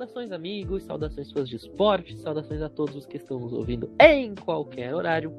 [0.00, 4.34] Saudações, amigos, saudações fãs de esporte, saudações a todos os que estão nos ouvindo em
[4.34, 5.30] qualquer horário,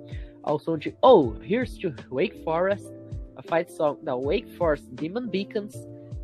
[0.44, 2.88] ao som de Oh, Here's to Wake Forest,
[3.36, 5.74] a fight song da Wake Forest Demon Beacons.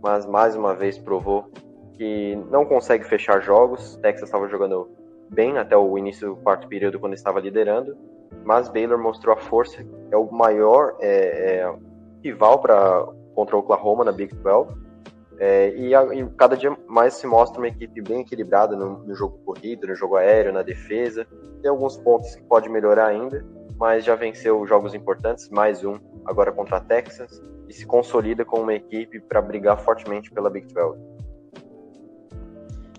[0.02, 1.50] mas mais uma vez provou
[1.92, 3.96] que não consegue fechar jogos.
[3.96, 4.88] Texas estava jogando
[5.28, 7.94] bem até o início do quarto período quando estava liderando,
[8.42, 11.74] mas Baylor mostrou a força, é o maior é, é,
[12.24, 13.06] rival para
[13.36, 14.74] contra o Oklahoma na Big 12.
[15.38, 19.14] É, e, a, e, cada dia mais se mostra uma equipe bem equilibrada no, no,
[19.14, 21.26] jogo corrido, no jogo aéreo, na defesa.
[21.60, 23.44] Tem alguns pontos que pode melhorar ainda,
[23.78, 28.62] mas já venceu jogos importantes, mais um agora contra a Texas, e se consolida como
[28.62, 30.98] uma equipe para brigar fortemente pela Big 12.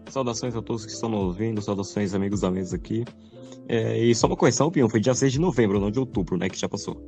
[0.09, 3.03] Saudações a todos que estão nos ouvindo, saudações amigos da mesa aqui.
[3.67, 6.47] É, e só uma correção, Pinho, foi dia 6 de novembro, não de outubro, né,
[6.47, 7.01] que já passou.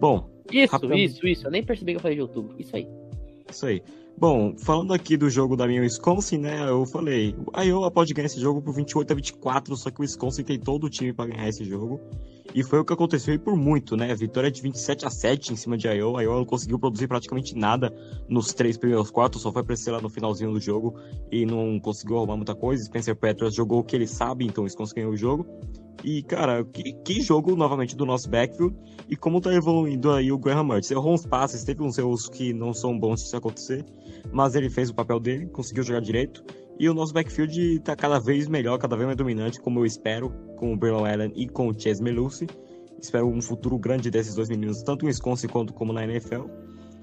[0.00, 0.28] Bom.
[0.52, 1.12] Isso, rapidamente...
[1.12, 1.46] isso, isso.
[1.46, 2.54] Eu nem percebi que eu falei de outubro.
[2.58, 2.88] Isso aí.
[3.50, 3.82] Isso aí.
[4.18, 6.66] Bom, falando aqui do jogo da minha Wisconsin, né?
[6.66, 10.02] Eu falei, a Iowa pode ganhar esse jogo por 28 a 24, só que o
[10.02, 12.00] Wisconsin tem todo o time para ganhar esse jogo.
[12.54, 14.14] E foi o que aconteceu e por muito, né?
[14.14, 16.20] Vitória de 27 a 7 em cima de Iowa.
[16.20, 17.94] A Iowa não conseguiu produzir praticamente nada
[18.26, 20.98] nos três primeiros quartos, só foi aparecer lá no finalzinho do jogo
[21.30, 22.82] e não conseguiu arrumar muita coisa.
[22.84, 25.46] Spencer Petras jogou o que ele sabe, então o Wisconsin ganhou o jogo.
[26.04, 28.76] E, cara, que, que, jogo novamente do nosso backfield
[29.08, 30.90] e como tá evoluindo aí o Graham Mertz.
[30.90, 33.84] Errou uns passes, teve uns erros que não são bons se acontecer,
[34.32, 36.44] mas ele fez o papel dele, conseguiu jogar direito.
[36.78, 40.30] E o nosso backfield tá cada vez melhor, cada vez mais dominante, como eu espero,
[40.56, 42.46] com o Braylon Allen e com o Chase Melusi.
[43.00, 46.44] Espero um futuro grande desses dois meninos, tanto no Wisconsin quanto como na NFL.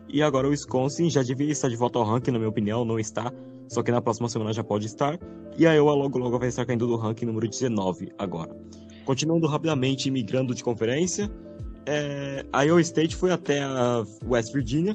[0.08, 3.00] E agora o Wisconsin já devia estar de volta ao ranking, na minha opinião, não
[3.00, 3.32] está.
[3.68, 5.18] Só que na próxima semana já pode estar.
[5.58, 8.56] E a Iowa logo logo vai estar caindo do ranking número 19 agora.
[9.06, 11.30] Continuando rapidamente, migrando de conferência,
[11.86, 14.94] é, a Iowa State foi até a West Virginia.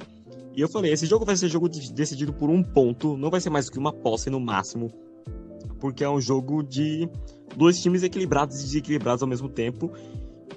[0.55, 3.51] E eu falei, esse jogo vai ser jogo decidido por um ponto, não vai ser
[3.51, 4.91] mais que uma posse no máximo.
[5.79, 7.09] Porque é um jogo de
[7.57, 9.93] dois times equilibrados e desequilibrados ao mesmo tempo.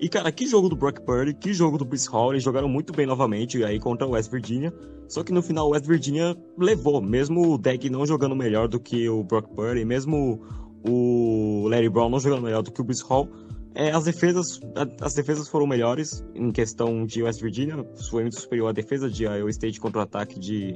[0.02, 2.92] E, cara, que jogo do Brock Purdy, que jogo do Bruce Hall, eles jogaram muito
[2.92, 4.74] bem novamente aí contra o West Virginia.
[5.08, 8.80] Só que no final o West Virginia levou, mesmo o deck não jogando melhor do
[8.80, 10.42] que o Brock Purdy, mesmo
[10.84, 13.30] o Larry Brown não jogando melhor do que o Bruce Hall,
[13.76, 14.60] é, as defesas
[15.00, 19.26] as defesas foram melhores em questão de West Virginia, foi muito superior à defesa de
[19.26, 20.76] Iowa State contra o ataque de,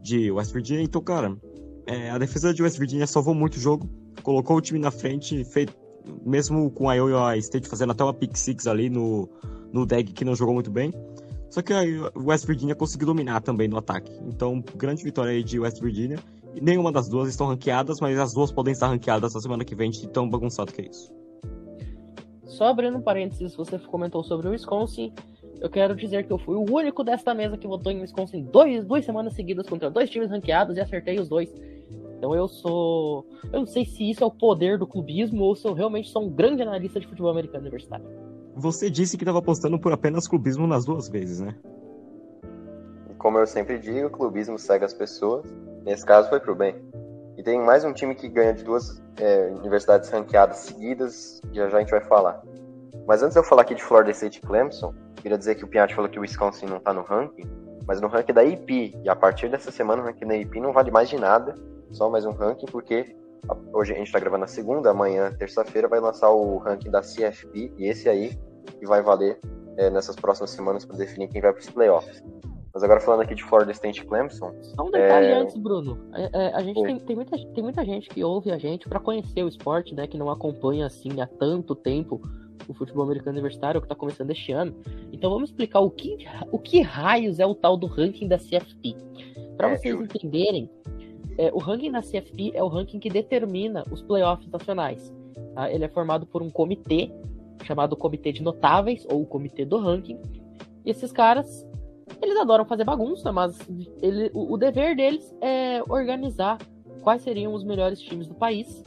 [0.00, 0.82] de West Virginia.
[0.82, 1.36] Então, cara,
[1.86, 3.90] é, a defesa de West Virginia salvou muito o jogo,
[4.22, 5.68] colocou o time na frente, fez,
[6.24, 9.28] mesmo com a Iowa State fazendo até uma pick six ali no,
[9.72, 10.92] no deck que não jogou muito bem.
[11.50, 11.82] Só que a
[12.16, 14.10] West Virginia conseguiu dominar também no ataque.
[14.26, 16.18] Então, grande vitória aí de West Virginia.
[16.60, 19.90] Nenhuma das duas estão ranqueadas, mas as duas podem estar ranqueadas na semana que vem,
[19.90, 21.12] de tão bagunçado que é isso.
[22.44, 25.12] Só abrindo um parênteses, você comentou sobre o Wisconsin.
[25.60, 28.84] Eu quero dizer que eu fui o único desta mesa que votou em Wisconsin dois,
[28.84, 31.52] duas semanas seguidas contra dois times ranqueados e acertei os dois.
[32.22, 33.26] Então eu sou.
[33.52, 36.22] Eu não sei se isso é o poder do clubismo ou se eu realmente sou
[36.22, 38.06] um grande analista de futebol americano universitário.
[38.54, 41.56] Você disse que estava apostando por apenas clubismo nas duas vezes, né?
[43.18, 45.52] Como eu sempre digo, o clubismo segue as pessoas.
[45.84, 46.76] Nesse caso foi pro bem.
[47.36, 51.78] E tem mais um time que ganha de duas é, universidades ranqueadas seguidas, já já
[51.78, 52.40] a gente vai falar.
[53.04, 55.68] Mas antes de eu falar aqui de Florida State e Clemson, queria dizer que o
[55.68, 57.50] Piatti falou que o Wisconsin não tá no ranking,
[57.84, 60.72] mas no ranking da IP, e a partir dessa semana o ranking da IP não
[60.72, 61.56] vale mais de nada,
[61.92, 63.14] só mais um ranking, porque
[63.72, 67.72] hoje a gente está gravando na segunda, amanhã, terça-feira, vai lançar o ranking da CFP,
[67.76, 68.36] e esse aí
[68.78, 69.38] que vai valer
[69.76, 72.22] é, nessas próximas semanas para definir quem vai para os playoffs.
[72.74, 74.50] Mas agora falando aqui de Florida State Clemson.
[74.62, 75.34] Só um detalhe é...
[75.34, 75.98] antes, Bruno.
[76.14, 78.98] É, é, a gente tem, tem, muita, tem muita gente que ouve a gente para
[78.98, 80.06] conhecer o esporte, né?
[80.06, 82.22] Que não acompanha assim há tanto tempo
[82.66, 84.74] o futebol americano universitário que está começando este ano.
[85.12, 86.16] Então vamos explicar o que,
[86.50, 88.96] o que raios é o tal do ranking da CFP.
[89.58, 90.70] Para é, vocês entenderem,
[91.38, 95.12] é, o ranking da CFP é o ranking que determina os playoffs nacionais.
[95.54, 95.70] Tá?
[95.70, 97.10] Ele é formado por um comitê
[97.64, 100.18] chamado Comitê de Notáveis ou Comitê do Ranking.
[100.84, 101.66] E esses caras,
[102.20, 103.56] eles adoram fazer bagunça, mas
[104.00, 106.58] ele, o, o dever deles é organizar
[107.02, 108.82] quais seriam os melhores times do país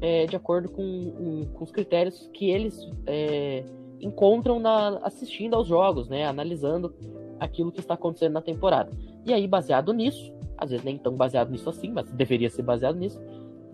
[0.00, 3.64] é, de acordo com, um, com, os critérios que eles é,
[4.00, 6.94] encontram na, assistindo aos jogos, né, analisando
[7.38, 8.90] aquilo que está acontecendo na temporada.
[9.26, 12.96] E aí, baseado nisso, às vezes nem tão baseado nisso assim, mas deveria ser baseado
[12.96, 13.20] nisso,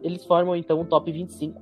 [0.01, 1.61] eles formam então um top 25.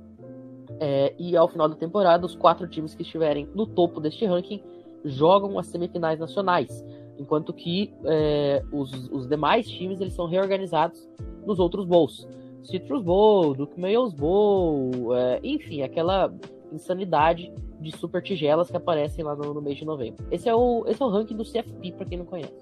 [0.79, 4.61] É, e ao final da temporada, os quatro times que estiverem no topo deste ranking
[5.03, 6.85] jogam as semifinais nacionais,
[7.17, 11.07] enquanto que é, os, os demais times eles são reorganizados
[11.45, 12.27] nos outros bowls.
[12.63, 16.33] Citrus Bowl, Duke Mails Bowl, é, enfim, aquela
[16.71, 20.25] insanidade de super tigelas que aparecem lá no, no, mês de novembro.
[20.31, 22.53] Esse é o, esse é o ranking do CFP, para quem não conhece.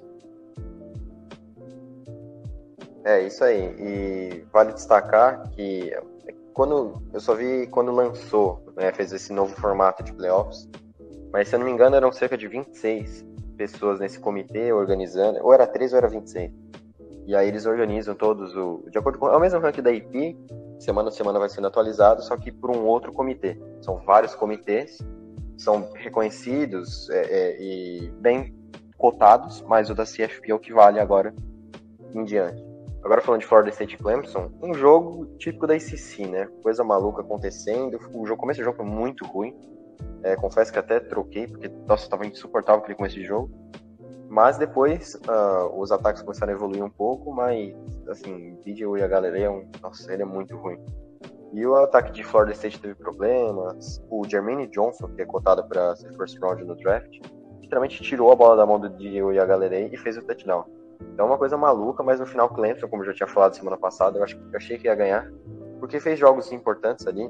[3.03, 3.75] É, isso aí.
[3.79, 5.91] E vale destacar que
[6.53, 10.69] quando eu só vi quando lançou, né, fez esse novo formato de playoffs,
[11.31, 13.25] mas se eu não me engano eram cerca de 26
[13.57, 16.51] pessoas nesse comitê organizando, ou era 13 ou era 26.
[17.25, 18.83] E aí eles organizam todos o.
[18.89, 19.27] De acordo com.
[19.27, 20.37] É o mesmo ranking da IP,
[20.79, 23.57] semana a semana vai sendo atualizado, só que por um outro comitê.
[23.81, 24.97] São vários comitês,
[25.57, 28.53] são reconhecidos é, é, e bem
[28.97, 31.33] cotados, mas o da CFP é o que vale agora
[32.13, 32.72] em diante.
[33.03, 36.47] Agora falando de Florida State Clemson, um jogo típico da ICC, né?
[36.61, 37.99] Coisa maluca acontecendo.
[38.13, 39.53] O jogo, começo do jogo foi muito ruim.
[40.23, 43.51] É, confesso que até troquei, porque, nossa, tava insuportável aquele começo de jogo.
[44.29, 47.75] Mas depois uh, os ataques começaram a evoluir um pouco, mas
[48.07, 50.79] assim, DJ e a galera é um, nossa, ele é muito ruim.
[51.53, 54.01] E o ataque de Florida State teve problemas.
[54.09, 57.19] O Jermaine Johnson, que é cotado para ser first round no draft,
[57.61, 60.63] literalmente tirou a bola da mão do DJ e a galera e fez o touchdown.
[61.17, 64.17] É uma coisa maluca, mas no final Clemson, como eu já tinha falado semana passada,
[64.17, 65.31] eu, acho, eu achei que ia ganhar,
[65.79, 67.29] porque fez jogos importantes ali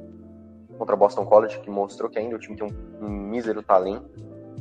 [0.77, 4.09] contra Boston College, que mostrou que ainda o time tem um, um mísero talento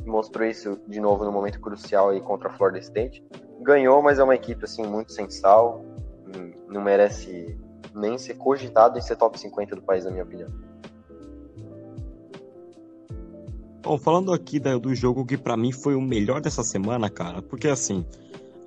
[0.05, 3.23] mostrou isso de novo no momento crucial aí contra a Florida State.
[3.61, 5.83] Ganhou, mas é uma equipe assim muito sem sal,
[6.67, 7.57] não merece
[7.93, 10.49] nem ser cogitado em ser top 50 do país, na minha opinião.
[13.81, 17.67] Bom, falando aqui do jogo que para mim foi o melhor dessa semana, cara, porque
[17.67, 18.05] assim,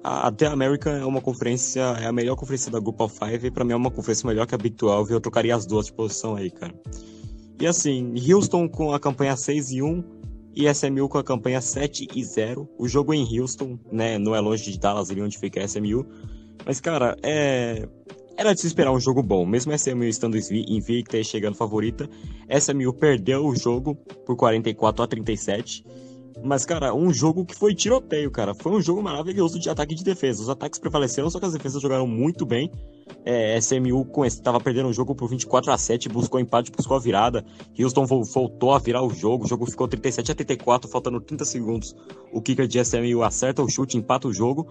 [0.09, 3.51] a The American é uma conferência, é a melhor conferência da Group of Five, e
[3.51, 5.87] pra mim é uma conferência melhor que a Big 12, e eu trocaria as duas
[5.87, 6.73] de posição aí, cara.
[7.61, 10.05] E assim, Houston com a campanha 6 e 1,
[10.55, 12.69] e SMU com a campanha 7 e 0.
[12.79, 14.17] O jogo em Houston, né?
[14.17, 16.07] Não é longe de Dallas, ali onde fica a SMU.
[16.65, 17.87] Mas, cara, é.
[18.39, 22.09] Era de se esperar um jogo bom, mesmo a SMU estando invicta e chegando favorita.
[22.49, 23.95] SMU perdeu o jogo
[24.27, 25.85] por 44 a 37.
[26.47, 28.55] Mas, cara, um jogo que foi tiroteio, cara.
[28.55, 30.41] Foi um jogo maravilhoso de ataque e de defesa.
[30.41, 32.71] Os ataques prevaleceram, só que as defesas jogaram muito bem.
[33.25, 37.45] É, SMU estava perdendo o jogo por 24 a 7, buscou empate, buscou a virada.
[37.76, 41.97] Houston voltou a virar o jogo, o jogo ficou 37 a 34, faltando 30 segundos.
[42.33, 44.69] O kicker de SMU acerta o chute, empata o jogo.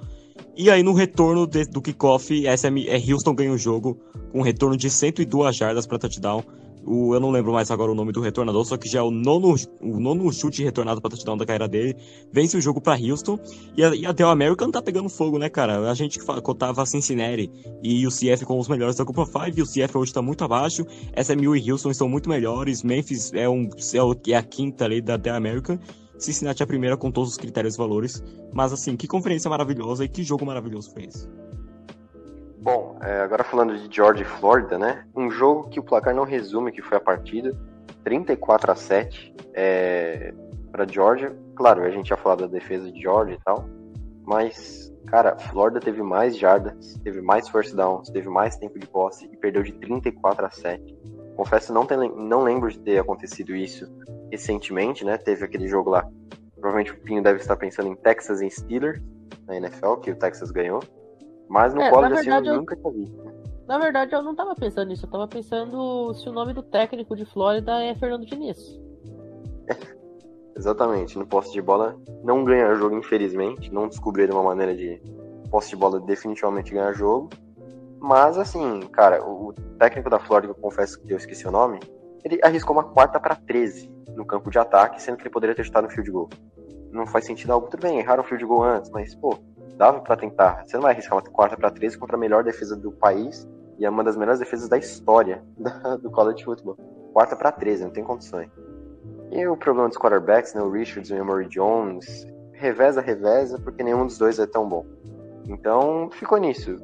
[0.56, 4.00] E aí no retorno de, do kickoff, SM, é, Houston ganha o jogo
[4.32, 6.42] com um retorno de 102 jardas para touchdown
[6.86, 9.10] o, eu não lembro mais agora o nome do retornador, só que já é o
[9.10, 11.96] nono, o nono chute retornado para touchdown da carreira dele.
[12.32, 13.40] Vence o jogo para Houston.
[13.76, 15.90] E, a, e até o American tá pegando fogo, né, cara?
[15.90, 17.52] A gente cotava Cincinnati
[17.82, 19.60] e o CF com os melhores da Copa 5.
[19.60, 20.86] E o CF hoje tá muito abaixo.
[21.18, 22.84] SMU e Houston estão muito melhores.
[22.84, 25.80] Memphis é, um, é, é a quinta ali da The American.
[26.20, 28.24] Cincinnati é a primeira com todos os critérios e valores.
[28.54, 31.28] Mas assim, que conferência maravilhosa e que jogo maravilhoso foi esse.
[32.66, 35.06] Bom, é, agora falando de Georgia e Flórida, né?
[35.16, 37.56] Um jogo que o placar não resume que foi a partida.
[38.04, 40.34] 34 a 7 é,
[40.72, 41.38] para Georgia.
[41.56, 43.70] Claro, a gente já falou da defesa de Georgia e tal.
[44.24, 49.30] Mas, cara, Flórida teve mais jardas, teve mais first downs, teve mais tempo de posse
[49.32, 50.98] e perdeu de 34 a 7.
[51.36, 53.88] Confesso, não, tem, não lembro de ter acontecido isso
[54.32, 55.20] recentemente, né?
[55.20, 56.04] Teve aquele jogo lá.
[56.56, 59.00] Provavelmente o Pinho deve estar pensando em Texas e Steelers
[59.46, 60.80] na NFL, que o Texas ganhou.
[61.48, 63.26] Mas no É, na assim, verdade, eu nunca tinha visto.
[63.68, 67.16] Na verdade, eu não tava pensando nisso, eu tava pensando se o nome do técnico
[67.16, 68.80] de Flórida é Fernando Diniz.
[70.56, 71.18] Exatamente.
[71.18, 73.74] No posse de bola não ganha jogo, infelizmente.
[73.74, 75.02] Não descobriram uma maneira de
[75.50, 77.30] posse de bola definitivamente ganhar jogo.
[78.00, 81.80] Mas assim, cara, o técnico da Flórida, eu confesso que eu esqueci o nome,
[82.24, 85.64] ele arriscou uma quarta para 13 no campo de ataque, sendo que ele poderia ter
[85.64, 86.30] chutado no field goal.
[86.92, 87.68] Não faz sentido algo.
[87.68, 89.38] Tudo bem, erraram o field goal antes, mas, pô,
[89.78, 90.64] dava pra tentar.
[90.66, 93.86] Você não vai arriscar uma quarta para 13 contra a melhor defesa do país e
[93.86, 95.44] é uma das melhores defesas da história
[96.02, 96.78] do college football.
[97.14, 98.50] Quarta para 13, não tem condições.
[99.32, 103.84] E o problema dos quarterbacks, né, o Richards e o Emory Jones, reveza, reveza, porque
[103.84, 104.86] nenhum dos dois é tão bom.
[105.48, 106.78] Então, ficou nisso.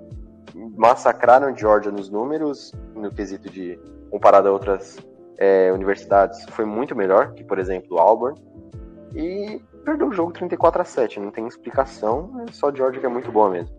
[0.75, 3.79] Massacraram Georgia nos números, no quesito de,
[4.09, 4.97] comparado a outras
[5.37, 8.39] é, universidades, foi muito melhor que, por exemplo, Auburn.
[9.15, 13.09] E perdeu o jogo 34 a 7, não tem explicação, é só Georgia que é
[13.09, 13.75] muito boa mesmo.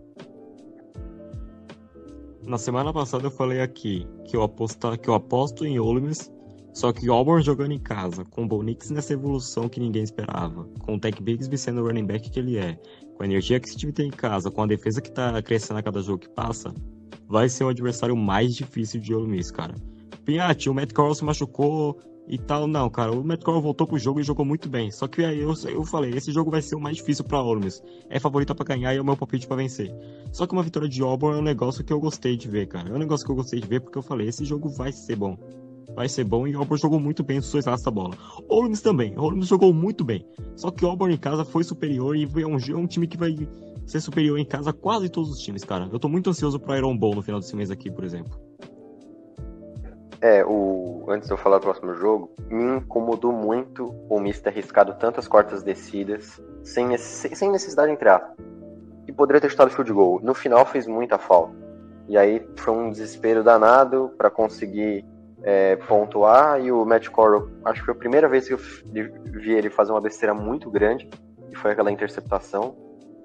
[2.45, 6.31] Na semana passada eu falei aqui que eu, aposta, que eu aposto em Ole Miss,
[6.73, 10.67] só que Auburn jogando em casa, com o Bo Nix nessa evolução que ninguém esperava,
[10.81, 12.77] com o Tech Bigsby sendo o running back que ele é,
[13.15, 15.79] com a energia que esse time tem em casa, com a defesa que tá crescendo
[15.79, 16.73] a cada jogo que passa,
[17.27, 19.75] vai ser o adversário mais difícil de Ole cara.
[20.25, 24.19] Pinhatti, o Matt Corral se machucou e tal, não, cara, o Corral voltou pro jogo
[24.19, 26.79] e jogou muito bem, só que aí eu, eu falei, esse jogo vai ser o
[26.79, 29.57] mais difícil pra Ole Miss, é favorita pra ganhar e é o meu palpite pra
[29.57, 29.93] vencer.
[30.31, 32.89] Só que uma vitória de Auburn é um negócio que eu gostei de ver, cara.
[32.89, 35.15] É um negócio que eu gostei de ver porque eu falei, esse jogo vai ser
[35.15, 35.37] bom.
[35.95, 38.17] Vai ser bom e Auburn jogou muito bem os dois lados da bola.
[38.49, 39.13] Ole Miss também.
[39.17, 40.25] Ole Miss jogou muito bem.
[40.55, 43.35] Só que Auburn em casa foi superior e é um, é um time que vai
[43.85, 45.87] ser superior em casa a quase todos os times, cara.
[45.91, 48.42] Eu tô muito ansioso pro Iron Bowl no final desse mês aqui, por exemplo.
[50.23, 54.51] É, o, antes de eu falar do próximo jogo, me incomodou muito o Miss ter
[54.51, 58.37] arriscado tantas quartas descidas, sem, sem necessidade entre aspas.
[59.05, 60.21] E poderia ter chutado field goal.
[60.23, 61.53] No final fez muita falta.
[62.07, 65.05] E aí foi um desespero danado para conseguir
[65.43, 66.61] é, pontuar.
[66.61, 68.59] E o Matt Corral, acho que foi a primeira vez que eu
[69.25, 71.09] vi ele fazer uma besteira muito grande,
[71.49, 72.77] que foi aquela interceptação.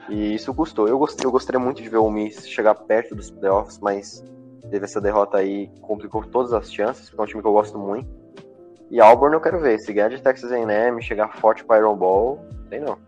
[0.08, 0.88] E isso custou.
[0.88, 4.20] Eu, gostei, eu gostaria muito de ver o Miss chegar perto dos playoffs, mas
[4.70, 7.78] teve essa derrota aí, complicou todas as chances, porque é um time que eu gosto
[7.78, 8.08] muito.
[8.90, 12.42] E Auburn eu quero ver, se ganhar de Texas A&M, chegar forte para Iron Ball,
[12.68, 12.98] sei não.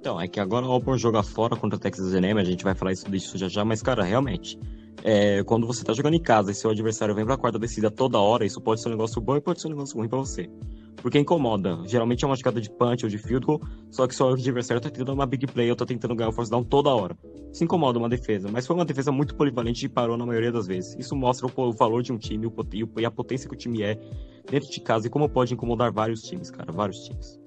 [0.00, 2.92] Então, é que agora o Auburn joga fora contra Texas A&M, a gente vai falar
[2.92, 4.58] isso disso já já, mas, cara, realmente,
[5.04, 8.18] é, quando você tá jogando em casa e seu adversário vem pra quarta descida toda
[8.18, 10.48] hora, isso pode ser um negócio bom e pode ser um negócio ruim pra você.
[11.06, 11.78] Porque incomoda.
[11.84, 13.60] Geralmente é uma jogada de punch ou de field goal,
[13.92, 16.50] só que seu adversário tá tentando uma big play ou tá tentando ganhar o force
[16.50, 17.16] down toda hora.
[17.52, 20.66] Isso incomoda uma defesa, mas foi uma defesa muito polivalente e parou na maioria das
[20.66, 20.96] vezes.
[20.98, 23.56] Isso mostra o, o valor de um time o e o- a potência que o
[23.56, 23.96] time é
[24.50, 27.40] dentro de casa e como pode incomodar vários times, cara, vários times.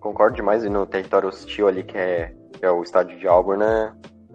[0.00, 3.62] Concordo demais, e no território hostil ali, que é, que é o estádio de Auburn,
[3.62, 3.92] né?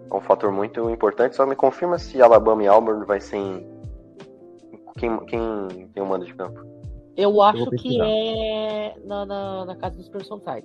[0.08, 1.34] É um fator muito importante.
[1.34, 3.66] Só me confirma se Alabama e Auburn vai ser em...
[4.96, 6.77] Quem, quem tem o mando de campo?
[7.18, 10.64] Eu acho vou que é na, na, na casa dos Tide.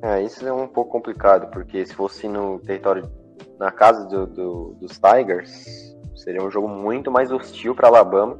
[0.00, 3.10] É, isso é um pouco complicado, porque se fosse no território,
[3.58, 8.38] na casa do, do- dos Tigers, seria um jogo muito mais hostil para Alabama.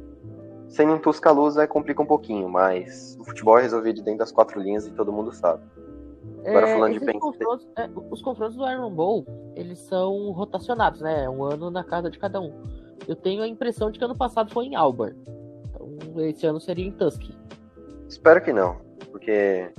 [0.69, 4.87] Sendo em Tuscaloosa complica um pouquinho, mas o futebol é resolvido dentro das quatro linhas
[4.87, 5.61] e todo mundo sabe.
[6.45, 7.19] Agora falando de Penn State.
[7.19, 9.25] confrontos, é, os confrontos do Iron Bowl,
[9.55, 11.27] eles são rotacionados, né?
[11.29, 12.53] Um ano na casa de cada um.
[13.05, 15.17] Eu tenho a impressão de que ano passado foi em Auburn.
[16.23, 17.37] Esse ano seria em Tuskegee.
[18.07, 18.77] Espero que não,
[19.11, 19.71] porque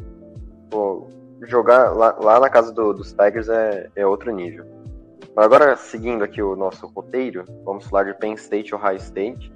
[0.71, 1.07] pô,
[1.43, 4.65] jogar lá, lá na casa do- dos Tigers é, é outro nível.
[5.37, 9.53] Agora, seguindo aqui o nosso roteiro, vamos falar de Penn State e Ohio State.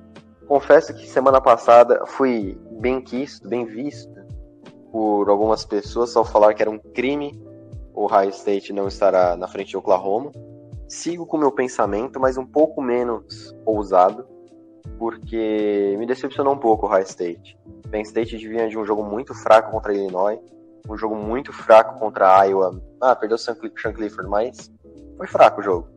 [0.47, 4.13] Confesso que semana passada fui bem quisto, bem visto
[4.93, 7.43] por algumas pessoas ao falar que era um crime
[7.95, 10.33] o Ohio State não estará na frente de Oklahoma.
[10.89, 14.27] Sigo com meu pensamento, mas um pouco menos ousado,
[14.99, 17.59] porque me decepcionou um pouco o Ohio State.
[17.91, 20.39] Penn State vinha de um jogo muito fraco contra Illinois,
[20.89, 22.81] um jogo muito fraco contra Iowa.
[23.01, 24.71] Ah, perdeu o Sean Cl- Sean Clifford, mas
[25.17, 25.89] foi fraco o jogo.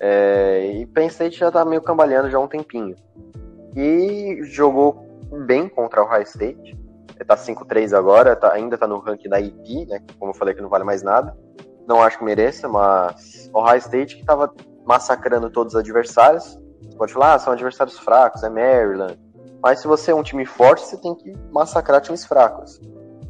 [0.00, 2.96] É, e Penn State já tá meio cambaleando já há um tempinho.
[3.76, 5.04] E jogou
[5.46, 6.76] bem contra o Ohio State.
[7.26, 10.00] Tá 5-3 agora, tá- ainda tá no ranking da IP, né?
[10.18, 11.34] Como eu falei que não vale mais nada.
[11.86, 14.52] Não acho que mereça, mas o Ohio State que tava
[14.84, 16.58] massacrando todos os adversários.
[16.88, 19.18] Você pode falar, ah, são adversários fracos, é Maryland.
[19.62, 22.80] Mas se você é um time forte, você tem que massacrar times fracos.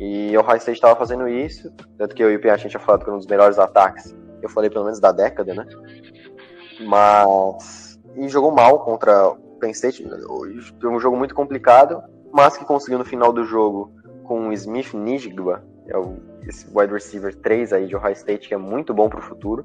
[0.01, 3.05] E o Ohio State estava fazendo isso, tanto que eu e o gente tinha falado
[3.05, 5.67] que um dos melhores ataques, eu falei pelo menos da década, né?
[6.81, 7.99] Mas.
[8.17, 10.07] E jogou mal contra o Penn State.
[10.81, 12.03] Foi um jogo muito complicado.
[12.33, 13.93] mas que conseguiu no final do jogo
[14.25, 18.55] com o Smith Nijigba, é o, esse wide receiver 3 aí de Ohio State, que
[18.55, 19.65] é muito bom para o futuro.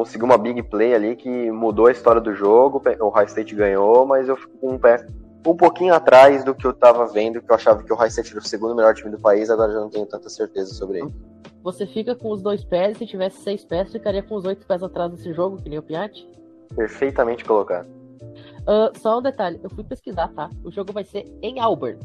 [0.00, 4.06] Conseguiu uma big play ali que mudou a história do jogo, o Ohio State ganhou,
[4.06, 5.06] mas eu fico com um pé
[5.46, 8.30] um pouquinho atrás do que eu estava vendo, que eu achava que o Ohio State
[8.30, 11.14] era o segundo melhor time do país, agora já não tenho tanta certeza sobre ele.
[11.62, 14.82] Você fica com os dois pés, se tivesse seis pés, ficaria com os oito pés
[14.82, 16.26] atrás desse jogo, que nem o Piatti?
[16.74, 17.86] Perfeitamente colocado.
[18.60, 20.48] Uh, só um detalhe, eu fui pesquisar, tá?
[20.64, 21.98] O jogo vai ser em Auburn.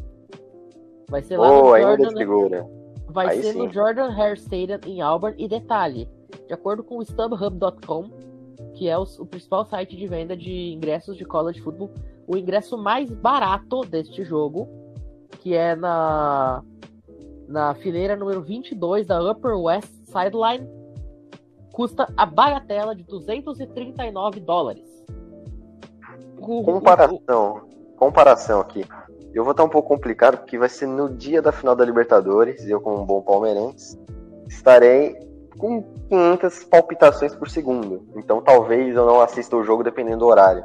[1.09, 2.17] Vai ser lá oh, no ainda Jordan.
[2.17, 2.84] segura.
[3.07, 3.59] Vai Aí ser sim.
[3.59, 5.35] no Jordan Hare Stadium em Auburn.
[5.41, 6.09] E detalhe,
[6.47, 8.09] de acordo com o StubHub.com,
[8.73, 11.91] que é o, o principal site de venda de ingressos de college football,
[12.27, 14.67] o ingresso mais barato deste jogo,
[15.41, 16.63] que é na
[17.47, 20.67] na fileira número 22 da Upper West Sideline,
[21.71, 25.05] custa a bagatela de 239 dólares.
[26.39, 27.61] O- o- Comparação,
[27.97, 28.83] comparação aqui.
[29.35, 32.65] Eu vou estar um pouco complicado porque vai ser no dia da final da Libertadores
[32.65, 33.99] eu, como um bom palmeirense,
[34.47, 35.13] estarei
[35.57, 38.07] com 500 palpitações por segundo.
[38.15, 40.63] Então talvez eu não assista o jogo dependendo do horário.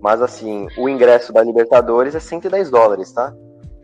[0.00, 3.32] Mas assim, o ingresso da Libertadores é 110 dólares, tá?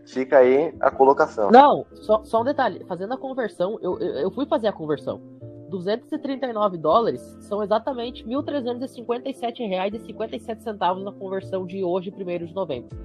[0.05, 1.53] Fica aí a colocação.
[1.53, 2.85] Não, só, só um detalhe.
[2.89, 5.21] Fazendo a conversão, eu, eu, eu fui fazer a conversão.
[5.69, 12.99] 239 dólares são exatamente R$ 1.357,57 na conversão de hoje, 1 de novembro.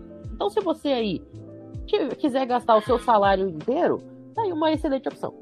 [0.45, 1.21] Então, se você aí
[1.87, 3.99] qui- quiser gastar o seu salário inteiro,
[4.35, 5.33] tá aí uma excelente opção.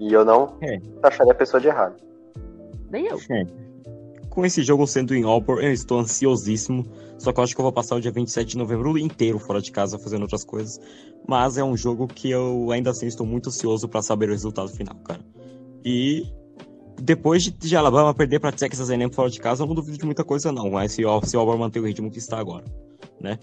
[0.00, 0.78] E eu não É.
[1.02, 1.96] taxaria a pessoa de errado.
[2.90, 3.18] Nem eu.
[3.30, 3.44] É.
[4.30, 6.86] Com esse jogo sendo em Auburn, eu estou ansiosíssimo.
[7.18, 9.60] Só que eu acho que eu vou passar o dia 27 de novembro inteiro fora
[9.60, 10.80] de casa fazendo outras coisas.
[11.28, 14.70] Mas é um jogo que eu ainda assim estou muito ansioso para saber o resultado
[14.70, 15.20] final, cara.
[15.84, 16.26] E
[16.98, 20.06] depois de, de Alabama perder para Texas A&M fora de casa, eu não duvido de
[20.06, 20.70] muita coisa não.
[20.70, 22.64] Mas se, o- se o Auburn manter o ritmo que está agora,
[23.20, 23.38] né?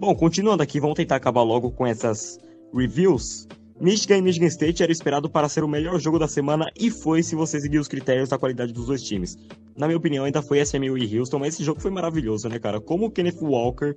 [0.00, 2.38] Bom, continuando aqui, vamos tentar acabar logo com essas
[2.74, 3.46] reviews.
[3.78, 7.22] Michigan e Michigan State era esperado para ser o melhor jogo da semana e foi
[7.22, 9.36] se você seguir os critérios da qualidade dos dois times.
[9.76, 12.80] Na minha opinião, ainda foi SMU e Houston, mas esse jogo foi maravilhoso, né, cara?
[12.80, 13.94] Como o Kenneth Walker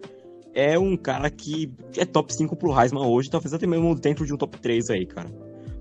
[0.53, 4.33] é um cara que é top 5 pro Heisman hoje, talvez até mesmo dentro de
[4.33, 5.29] um top 3 aí, cara.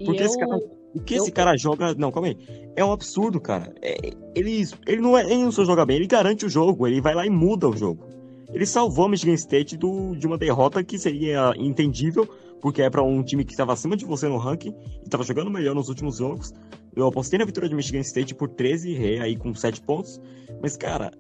[0.05, 0.57] Porque eu, esse cara-
[0.95, 1.95] O que Eu- esse cara joga.
[1.95, 2.37] Não, calma aí.
[2.77, 3.73] É um absurdo, cara.
[3.83, 7.01] É- ele, ele, não é, ele não só joga bem, ele garante o jogo, ele
[7.01, 8.05] vai lá e muda o jogo.
[8.53, 12.29] Ele salvou a Michigan State do, de uma derrota que seria entendível,
[12.61, 15.51] porque é pra um time que estava acima de você no ranking e estava jogando
[15.51, 16.53] melhor nos últimos jogos.
[16.95, 20.21] Eu apostei na vitória de Michigan State por 13, rei aí com 7 pontos.
[20.61, 21.11] Mas, cara,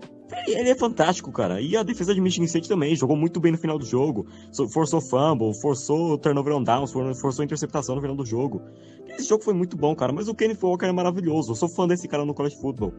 [0.47, 1.59] ele, é fantástico, cara.
[1.61, 4.27] E a defesa de Michigan State também jogou muito bem no final do jogo.
[4.71, 8.61] Forçou fumble, forçou turnover on downs, for- forçou interceptação no final do jogo.
[9.09, 10.13] Esse jogo foi muito bom, cara.
[10.13, 11.53] Mas o Kenny Walker é maravilhoso.
[11.53, 12.93] Eu sou fã desse cara no college football.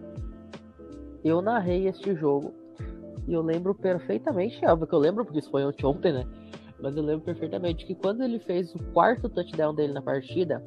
[1.24, 2.52] eu narrei este jogo
[3.28, 6.26] e eu lembro perfeitamente, óbvio que eu lembro porque isso foi ontem, né?
[6.80, 10.62] Mas eu lembro perfeitamente que quando ele fez o quarto touchdown dele na partida,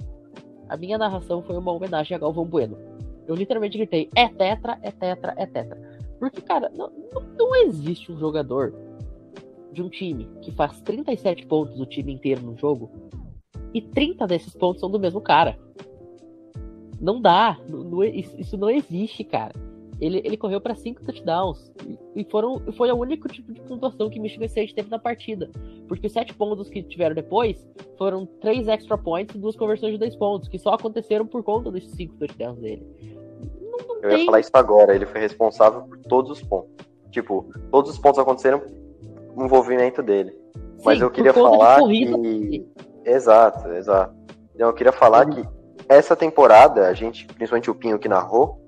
[0.68, 2.78] a minha narração foi uma homenagem a Galvão Bueno.
[3.26, 5.78] Eu literalmente gritei: é tetra, é tetra, é tetra.
[6.18, 6.90] Porque, cara, não,
[7.36, 8.72] não, existe um jogador
[9.72, 12.90] de um time que faz 37 pontos o time inteiro no jogo
[13.74, 15.58] e 30 desses pontos são do mesmo cara.
[16.98, 17.58] Não dá.
[17.68, 19.52] não- não- isso, isso não existe, cara.
[20.00, 21.72] Ele, ele correu para cinco touchdowns.
[21.86, 25.50] E, e foram, foi o único tipo de pontuação que Michigan State teve na partida.
[25.88, 29.98] Porque os sete pontos que tiveram depois foram três extra points e duas conversões de
[29.98, 32.86] dois pontos, que só aconteceram por conta dos cinco touchdowns dele.
[33.60, 34.26] Não, não Eu ia tem.
[34.26, 34.94] falar isso agora.
[34.94, 36.74] Ele foi responsável por todos os pontos.
[37.10, 38.62] Tipo, todos os pontos aconteceram
[39.34, 40.36] no envolvimento dele.
[40.84, 42.66] Mas Sim, eu por queria falar que.
[43.04, 44.14] Exato, exato.
[44.54, 45.46] Então, eu queria falar que
[45.88, 48.60] essa temporada, a gente, principalmente o Pinho que narrou,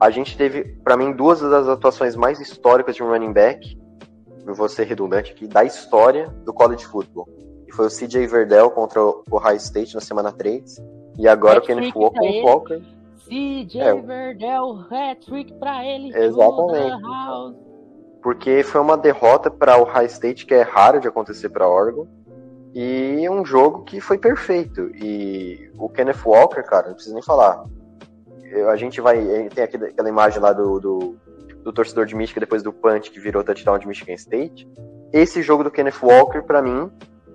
[0.00, 3.78] a gente teve, pra mim, duas das atuações mais históricas de um running back,
[4.46, 7.28] eu vou ser redundante aqui, da história do college football.
[7.66, 10.82] E foi o CJ Verdell contra o Ohio State na semana 3.
[11.18, 11.92] E agora o Kenneth.
[11.94, 12.80] Walker.
[13.28, 13.94] CJ É.
[13.94, 16.16] Verdell, hat-trick pra ele.
[16.16, 17.02] Exatamente.
[18.22, 22.06] porque foi uma derrota para o High State que é raro de acontecer para Oregon
[22.74, 27.64] e um jogo que foi perfeito e o Kenneth Walker cara não preciso nem falar
[28.70, 31.16] a gente vai tem aquele- aquela imagem lá do, do,
[31.64, 34.68] do torcedor de Michigan depois do punch que virou touchdown de Michigan State
[35.12, 36.90] esse jogo do Kenneth Walker para mim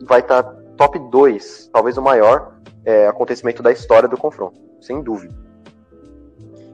[0.05, 0.43] vai estar
[0.77, 5.33] top 2 talvez o maior é, acontecimento da história do confronto sem dúvida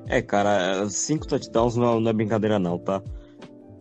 [0.08, 3.02] É, cara, cinco touchdowns não é, não é brincadeira não, tá?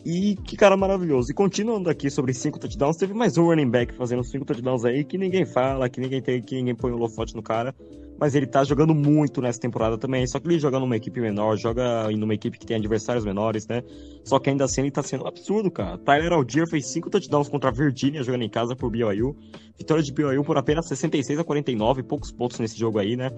[0.04, 1.30] E que cara maravilhoso.
[1.30, 5.04] E continuando aqui sobre cinco touchdowns, teve mais um running back fazendo cinco touchdowns aí
[5.04, 7.74] que ninguém fala, que ninguém tem, que ninguém põe o holofote no cara.
[8.18, 10.26] Mas ele tá jogando muito nessa temporada também.
[10.26, 13.82] Só que ele joga numa equipe menor, joga numa equipe que tem adversários menores, né?
[14.24, 15.96] Só que ainda assim ele tá sendo absurdo, cara.
[15.98, 19.36] Tyler Algier fez cinco touchdowns contra a Virginia jogando em casa por BYU.
[19.78, 23.30] Vitória de BYU por apenas 66 a 49, poucos pontos nesse jogo aí, né?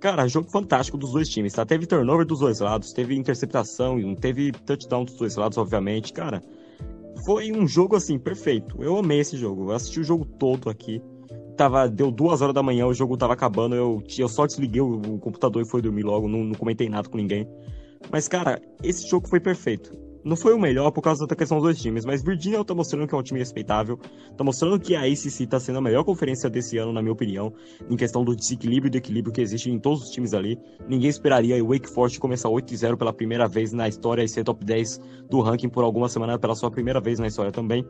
[0.00, 1.64] Cara, jogo fantástico dos dois times, tá?
[1.64, 6.12] Teve turnover dos dois lados, teve interceptação, teve touchdown dos dois lados, obviamente.
[6.12, 6.42] Cara,
[7.24, 8.82] foi um jogo assim, perfeito.
[8.82, 9.70] Eu amei esse jogo.
[9.70, 11.02] Eu assisti o jogo todo aqui
[11.58, 14.94] tava, deu duas horas da manhã, o jogo tava acabando, eu, eu só desliguei o,
[14.94, 17.46] o computador e fui dormir logo, não, não comentei nada com ninguém.
[18.10, 19.92] Mas, cara, esse jogo foi perfeito.
[20.24, 23.06] Não foi o melhor por causa da questão dos dois times, mas Virginia tá mostrando
[23.06, 23.98] que é um time respeitável,
[24.36, 27.52] tá mostrando que a ACC tá sendo a melhor conferência desse ano, na minha opinião,
[27.88, 30.58] em questão do desequilíbrio e do equilíbrio que existe em todos os times ali.
[30.88, 34.64] Ninguém esperaria o Wake Forest começar 8-0 pela primeira vez na história e ser top
[34.64, 37.86] 10 do ranking por alguma semana pela sua primeira vez na história também.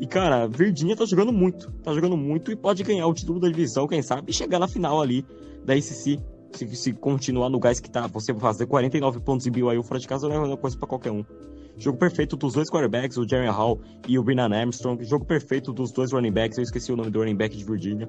[0.00, 1.70] E, cara, Virginia tá jogando muito.
[1.82, 4.68] Tá jogando muito e pode ganhar o título da divisão, quem sabe, e chegar na
[4.68, 5.24] final ali
[5.64, 6.20] da ACC.
[6.52, 10.08] Se, se continuar no gás que tá, você fazer 49 pontos em BYU fora de
[10.08, 11.24] casa não é coisa para qualquer um.
[11.76, 15.04] Jogo perfeito dos dois quarterbacks, o Jerry Hall e o Brennan Armstrong.
[15.04, 18.08] Jogo perfeito dos dois running backs, eu esqueci o nome do running back de Virginia.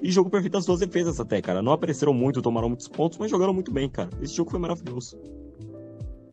[0.00, 1.60] E jogo perfeito das duas defesas até, cara.
[1.60, 4.10] Não apareceram muito, tomaram muitos pontos, mas jogaram muito bem, cara.
[4.22, 5.18] Esse jogo foi maravilhoso.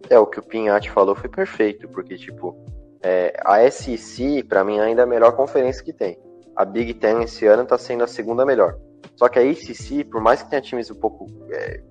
[0.09, 2.55] É, o que o Pinhatti falou foi perfeito, porque, tipo,
[3.07, 6.17] é, a SEC, para mim, ainda é a melhor conferência que tem.
[6.55, 8.79] A Big Ten esse ano está sendo a segunda melhor.
[9.15, 11.27] Só que a ACC, por mais que tenha times um pouco.
[11.51, 11.83] É,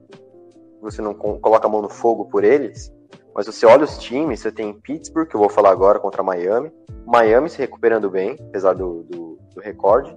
[0.83, 2.93] você não coloca a mão no fogo por eles,
[3.33, 6.73] mas você olha os times, você tem Pittsburgh, que eu vou falar agora, contra Miami.
[7.07, 10.15] Miami se recuperando bem, apesar do, do, do recorde.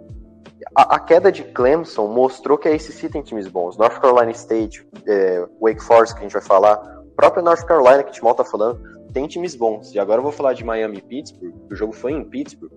[0.76, 3.78] A, a, queda de Clemson mostrou que a ACC tem times bons.
[3.78, 6.78] North Carolina State, é, Wake Forest, que a gente vai falar,
[7.16, 9.94] própria North Carolina, que o Timol tá falando, tem times bons.
[9.94, 12.72] E agora eu vou falar de Miami e Pittsburgh, o jogo foi em Pittsburgh.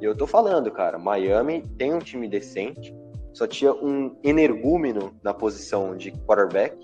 [0.00, 2.94] E eu tô falando, cara, Miami tem um time decente,
[3.32, 6.76] só tinha um energúmeno na posição de quarterback.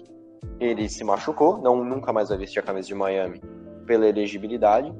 [0.61, 3.43] Ele se machucou, não nunca mais vai vestir a camisa de Miami
[3.87, 4.95] pela elegibilidade.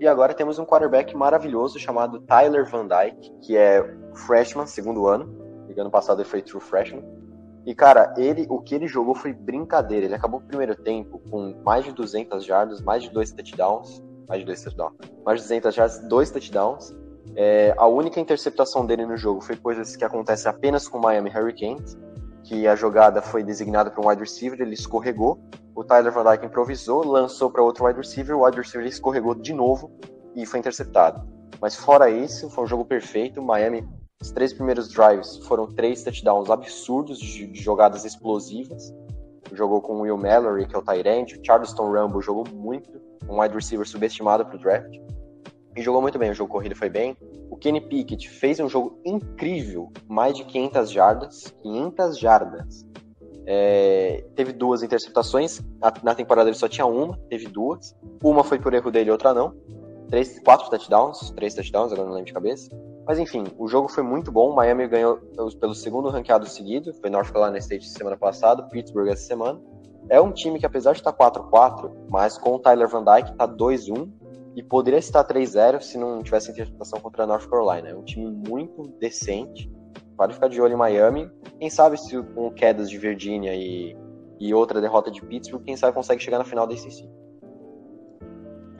[0.00, 3.82] E agora temos um quarterback maravilhoso chamado Tyler Van Dyke, que é
[4.26, 5.32] freshman, segundo ano.
[5.68, 7.13] E ano passado ele foi true freshman
[7.66, 10.04] e, cara, ele, o que ele jogou foi brincadeira.
[10.04, 14.02] Ele acabou o primeiro tempo com mais de 200 jardas, mais de dois touchdowns.
[14.28, 14.94] Mais de dois touchdowns.
[15.24, 16.94] Mais de 200 jardas, dois touchdowns.
[17.34, 21.30] É, a única interceptação dele no jogo foi coisas que acontecem apenas com o Miami
[21.30, 21.96] Hurricanes,
[22.42, 25.40] que a jogada foi designada para um wide receiver, ele escorregou,
[25.74, 29.54] o Tyler Van Dyke improvisou, lançou para outro wide receiver, o wide receiver escorregou de
[29.54, 29.90] novo
[30.36, 31.26] e foi interceptado.
[31.60, 33.88] Mas fora isso, foi um jogo perfeito, Miami
[34.24, 38.90] os três primeiros drives foram três touchdowns absurdos de, de jogadas explosivas.
[39.52, 41.32] Jogou com o Will Mallory, que é o Tyrant.
[41.32, 42.90] O Charleston Rambo jogou muito,
[43.28, 44.96] um wide receiver subestimado para o draft.
[45.76, 47.14] E jogou muito bem, o jogo corrido foi bem.
[47.50, 51.54] O Kenny Pickett fez um jogo incrível, mais de 500 jardas.
[51.62, 52.86] 500 jardas.
[53.44, 55.60] É, teve duas interceptações.
[56.02, 57.94] Na temporada ele só tinha uma, teve duas.
[58.22, 59.54] Uma foi por erro dele, outra não.
[60.08, 62.70] Três, quatro touchdowns, três touchdowns, agora não lembro de cabeça.
[63.06, 64.54] Mas enfim, o jogo foi muito bom.
[64.54, 65.18] Miami ganhou
[65.60, 66.92] pelo segundo ranqueado seguido.
[66.94, 69.60] Foi North Carolina State semana passada, Pittsburgh essa semana.
[70.08, 73.48] É um time que, apesar de estar 4-4, mas com o Tyler Van Dyke está
[73.48, 74.10] 2-1
[74.54, 77.88] e poderia estar 3-0 se não tivesse interpretação contra a North Carolina.
[77.88, 79.70] É um time muito decente.
[80.16, 81.30] Vale ficar de olho em Miami.
[81.58, 83.96] Quem sabe se com quedas de Virginia e,
[84.38, 87.08] e outra derrota de Pittsburgh, quem sabe consegue chegar na final da ACC.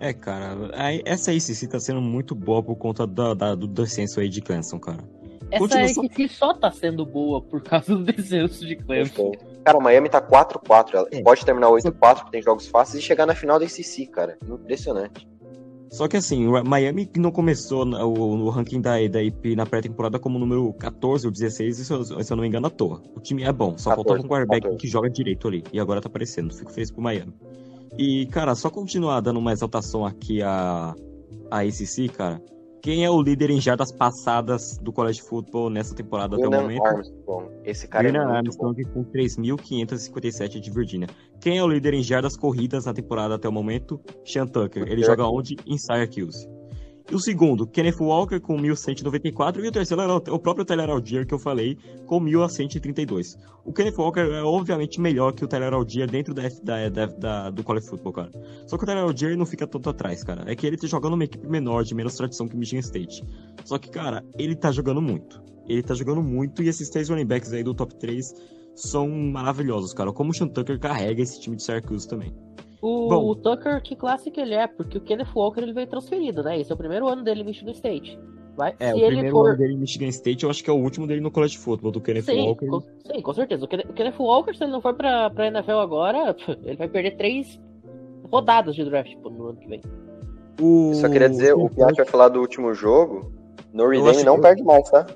[0.00, 0.57] É, cara,
[1.04, 4.78] essa ACC tá sendo muito boa por conta da, da do descenso aí de Clemson,
[4.78, 4.98] cara.
[5.50, 6.46] Essa Continua ACC só...
[6.46, 9.33] só tá sendo boa por causa do descenso de Clemson.
[9.64, 11.22] Cara, o Miami tá 4-4, ela é.
[11.22, 14.37] pode terminar 8-4, porque tem jogos fáceis, e chegar na final da ACC, cara.
[14.46, 15.26] Impressionante.
[15.90, 20.18] Só que assim, o Miami não começou no, no ranking da, da IP na pré-temporada
[20.18, 23.00] como número 14 ou 16, se eu, se eu não me engano, à toa.
[23.14, 24.80] O time é bom, só 14, falta um quarterback 14.
[24.80, 25.62] que joga direito ali.
[25.72, 26.52] E agora tá aparecendo.
[26.52, 27.33] Fico feliz pro Miami.
[27.98, 30.94] E, cara, só continuar dando uma exaltação aqui a,
[31.50, 32.42] a ACC, cara.
[32.85, 36.85] Quem é o líder em jardas passadas do college football nessa temporada até o momento?
[36.85, 37.48] Armstrong.
[37.64, 39.04] Esse cara Brennan é Armstrong bom.
[39.04, 41.09] com 3.557 de Virginia.
[41.40, 43.98] Quem é o líder em jardas corridas na temporada até o momento?
[44.22, 44.87] Sean Tucker.
[44.87, 45.57] Ele joga onde?
[45.66, 46.46] Em Syracuse.
[47.12, 49.62] O segundo, Kenneth Walker com 1.194.
[49.62, 53.36] E o terceiro era o próprio Tyler Algier que eu falei, com 1.132.
[53.62, 57.50] O Kenneth Walker é obviamente melhor que o Tyler Algier dentro da, da, da, da,
[57.50, 58.30] do college football, cara.
[58.66, 60.50] Só que o Tyler Algier não fica tanto atrás, cara.
[60.50, 63.22] É que ele tá jogando numa equipe menor, de menos tradição que Michigan State.
[63.64, 65.42] Só que, cara, ele tá jogando muito.
[65.68, 68.34] Ele tá jogando muito e esses três running backs aí do top 3
[68.74, 70.12] são maravilhosos, cara.
[70.12, 72.34] Como o Sean Tucker carrega esse time de Syracuse também.
[72.86, 74.66] O, Bom, o Tucker, que classe que ele é?
[74.66, 76.58] Porque o Kenneth Walker ele veio transferido, né?
[76.60, 78.18] Esse é o primeiro ano dele em Michigan State.
[78.56, 78.74] Vai.
[78.78, 79.48] É, Se o ele primeiro for.
[79.48, 81.90] ano dele em Michigan State, eu acho que é o último dele no college football,
[81.90, 82.66] do Kenneth Sim Walker.
[82.66, 83.64] com, sim, com certeza.
[83.64, 86.88] O Kenneth o Kenneth Walker, se ele não for pra, pra NFL agora, ele vai
[86.88, 87.58] perder três
[88.30, 89.80] rodadas de draft pô, no ano que vem.
[90.60, 90.90] O...
[90.90, 93.32] Eu só queria dizer, o Piatti vai falar do último jogo.
[93.72, 95.06] Notre Eu Dame não que- perde mais, tá?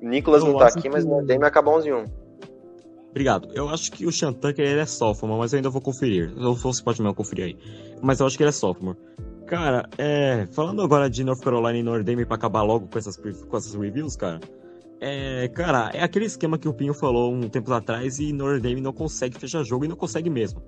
[0.00, 2.04] O Nicolas Eu não tá aqui, mas que- o Notre Dame acaba 11 1.
[3.18, 3.48] Obrigado.
[3.52, 6.32] Eu acho que o Shantucker ele é sophomore, mas eu ainda vou conferir.
[6.36, 7.56] Eu fosse pode mesmo conferir aí.
[8.00, 8.96] Mas eu acho que ele é sophomore.
[9.44, 13.16] Cara, é, falando agora de North Carolina e Notre Dame pra acabar logo com essas,
[13.16, 14.38] com essas reviews, cara.
[15.00, 18.80] É, cara, é aquele esquema que o Pinho falou um tempo atrás e Notre Dame
[18.80, 20.62] não consegue fechar jogo e não consegue mesmo.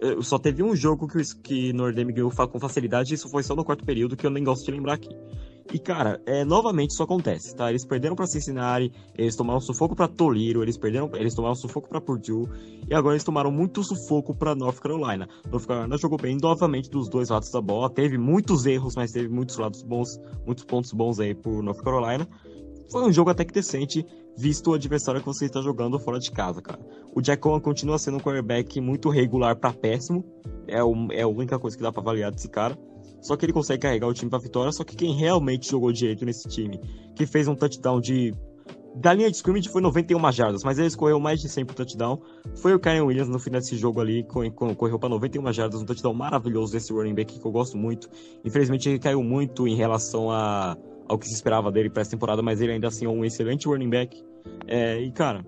[0.00, 3.54] Eu- Só teve um jogo que, que Dame ganhou com facilidade e isso foi só
[3.54, 5.10] no quarto período que eu nem gosto de lembrar aqui.
[5.72, 7.70] E cara, é, novamente isso acontece, tá?
[7.70, 12.00] Eles perderam pra Cincinnati, eles tomaram sufoco pra Toliro, eles perderam, eles tomaram sufoco pra
[12.00, 12.48] Purdue
[12.88, 15.28] e agora eles tomaram muito sufoco pra North Carolina.
[15.50, 19.28] North Carolina jogou bem novamente dos dois lados da bola, teve muitos erros, mas teve
[19.28, 22.28] muitos lados bons, muitos pontos bons aí por North Carolina.
[22.90, 24.04] Foi um jogo até que decente,
[24.36, 26.80] visto o adversário que você está jogando fora de casa, cara.
[27.14, 30.22] O Jack Cohen continua sendo um quarterback muito regular pra péssimo,
[30.68, 32.76] é, o, é a única coisa que dá pra avaliar desse cara.
[33.22, 36.24] Só que ele consegue carregar o time pra vitória, só que quem realmente jogou direito
[36.26, 36.78] nesse time,
[37.16, 38.34] que fez um touchdown de
[38.94, 42.20] da linha de scrimmage foi 91 jardas, mas ele escorreu mais de 100 pro touchdown.
[42.56, 45.80] Foi o Karen Williams no final desse jogo ali, co- co- correu para 91 jardas,
[45.80, 48.10] um touchdown maravilhoso desse running back que eu gosto muito.
[48.44, 50.76] Infelizmente ele caiu muito em relação a,
[51.08, 53.66] ao que se esperava dele para essa temporada, mas ele ainda assim é um excelente
[53.66, 54.22] running back.
[54.66, 55.42] É, e cara,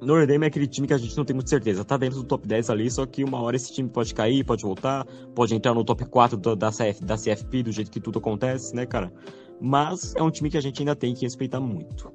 [0.00, 1.84] Notre Dame é aquele time que a gente não tem muita certeza.
[1.84, 4.62] Tá dentro do top 10 ali, só que uma hora esse time pode cair, pode
[4.62, 8.18] voltar, pode entrar no top 4 da, da, CF, da CFP, do jeito que tudo
[8.18, 9.12] acontece, né, cara?
[9.60, 12.10] Mas é um time que a gente ainda tem que respeitar muito.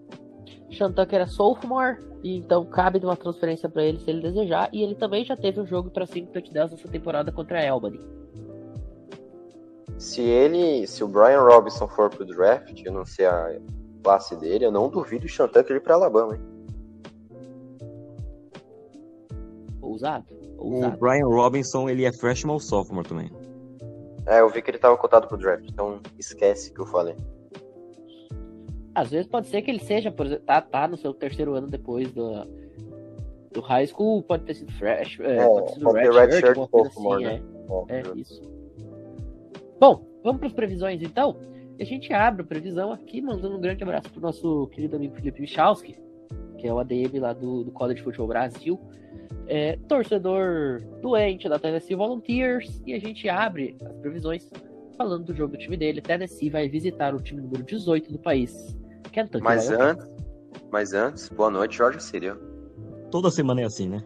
[0.72, 4.68] Shantucker é sophomore, e então cabe de uma transferência pra ele se ele desejar.
[4.74, 8.00] E ele também já teve um jogo pra 5 touchdowns nessa temporada contra a Albany.
[10.00, 13.60] Se ele, se o Brian Robinson for pro draft, eu não sei a
[14.04, 16.55] classe dele, eu não duvido o Shantucker ir pra Alabama, hein?
[19.96, 20.26] Ousado?
[20.58, 20.98] O Ousado.
[20.98, 23.32] Brian Robinson, ele é freshman ou sophomore também.
[24.28, 27.16] É, eu vi que ele tava cotado pro draft, então esquece que eu falei.
[28.94, 31.68] Às vezes pode ser que ele seja, por exemplo, tá, tá no seu terceiro ano
[31.68, 32.46] depois do,
[33.52, 36.30] do high school, pode ter sido fresh, é, É, pode ter sido pode ter redshirt,
[36.32, 37.42] redshirt alguma coisa sophomore, assim, né?
[37.90, 38.00] é.
[38.00, 38.18] É, Óbvio.
[38.22, 38.42] isso.
[39.80, 41.38] Bom, vamos para as previsões então.
[41.80, 45.42] A gente abre a previsão aqui, mandando um grande abraço pro nosso querido amigo Felipe
[45.42, 46.00] Michalski,
[46.58, 48.80] que é o ADM lá do, do College Football Brasil,
[49.48, 54.50] é, torcedor doente da Tennessee Volunteers, e a gente abre as previsões
[54.98, 56.02] falando do jogo do time dele.
[56.02, 58.76] Tennessee vai visitar o time número 18 do país,
[59.12, 59.44] Kentucky.
[59.44, 60.10] Mas antes,
[60.72, 62.40] mas antes, boa noite, Jorge Círio.
[63.12, 64.04] Toda semana é assim, né?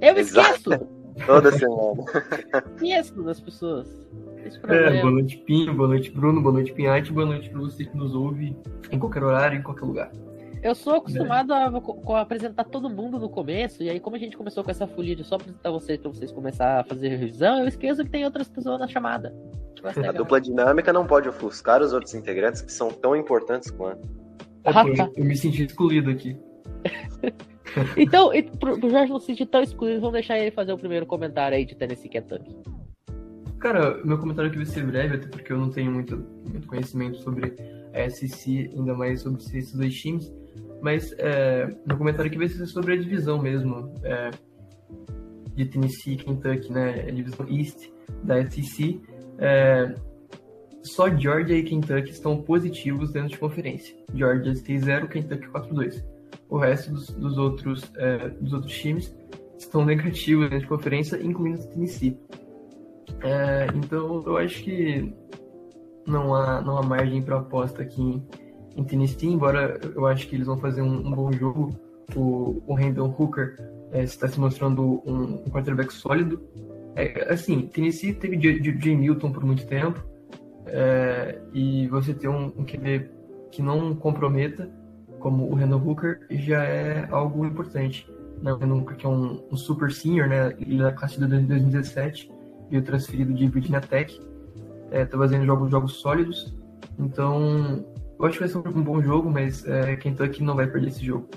[0.00, 0.56] Eu Exato.
[0.56, 1.00] esqueço!
[1.26, 2.04] Toda semana.
[2.76, 4.00] esqueço das pessoas.
[4.44, 7.84] Esse É, boa noite, Pinho, boa noite, Bruno, boa noite, Pinhate, boa noite pra você
[7.84, 8.56] que nos ouve
[8.90, 10.10] em qualquer horário, em qualquer lugar.
[10.62, 14.36] Eu sou acostumado a, a apresentar todo mundo no começo, e aí, como a gente
[14.36, 17.68] começou com essa folia de só apresentar vocês pra vocês começar a fazer revisão, eu
[17.68, 19.34] esqueço que tem outras pessoas na chamada.
[19.82, 20.12] A legal.
[20.12, 24.06] dupla dinâmica não pode ofuscar os outros integrantes que são tão importantes quanto.
[24.64, 25.10] É, Ah, tá.
[25.16, 26.36] eu me senti excluído aqui.
[27.96, 30.76] Então, e pro, pro Jorge não se sentir tão excluído, vamos deixar ele fazer o
[30.76, 32.56] primeiro comentário aí de Tennessee Kentucky.
[33.60, 36.16] Cara, meu comentário aqui vai ser breve, até porque eu não tenho muito,
[36.50, 37.54] muito conhecimento sobre
[37.94, 40.32] a SEC, ainda mais sobre esses dois times.
[40.82, 44.30] Mas é, meu comentário aqui vai ser sobre a divisão mesmo é,
[45.54, 47.06] de Tennessee e Kentucky, né?
[47.06, 47.90] A divisão East
[48.22, 49.00] da SEC.
[49.38, 49.94] É,
[50.82, 53.94] só Georgia e Kentucky estão positivos dentro de conferência.
[54.14, 56.02] Georgia tem 0, Kentucky 4-2.
[56.48, 59.14] O resto dos, dos outros, é, dos outros times
[59.58, 62.18] estão negativos dentro de conferência, incluindo o Tennessee.
[63.22, 65.12] É, então eu acho que
[66.06, 68.26] não há, não há margem para aposta aqui em,
[68.76, 71.70] em Tennessee, embora eu acho que eles vão fazer um, um bom jogo.
[72.14, 73.56] O, o Hooker
[73.92, 76.42] é, está se mostrando um, um quarterback sólido.
[76.96, 78.96] É, assim, Tennessee teve J.
[78.96, 80.02] Milton por muito tempo,
[80.66, 83.10] é, e você ter um, um QB
[83.50, 84.70] que não comprometa,
[85.18, 88.08] como o Randall Hooker, já é algo importante.
[88.42, 88.52] Né?
[88.52, 90.54] O Randall Hooker, que é um, um super senior, né?
[90.58, 92.30] ele é da classe de 2017,
[92.70, 94.20] veio transferido de Virginia Tech,
[94.90, 96.56] é, tá fazendo jogos, jogos sólidos,
[96.98, 97.84] então
[98.20, 101.04] eu acho que vai ser um bom jogo, mas é, Kentucky não vai perder esse
[101.04, 101.28] jogo.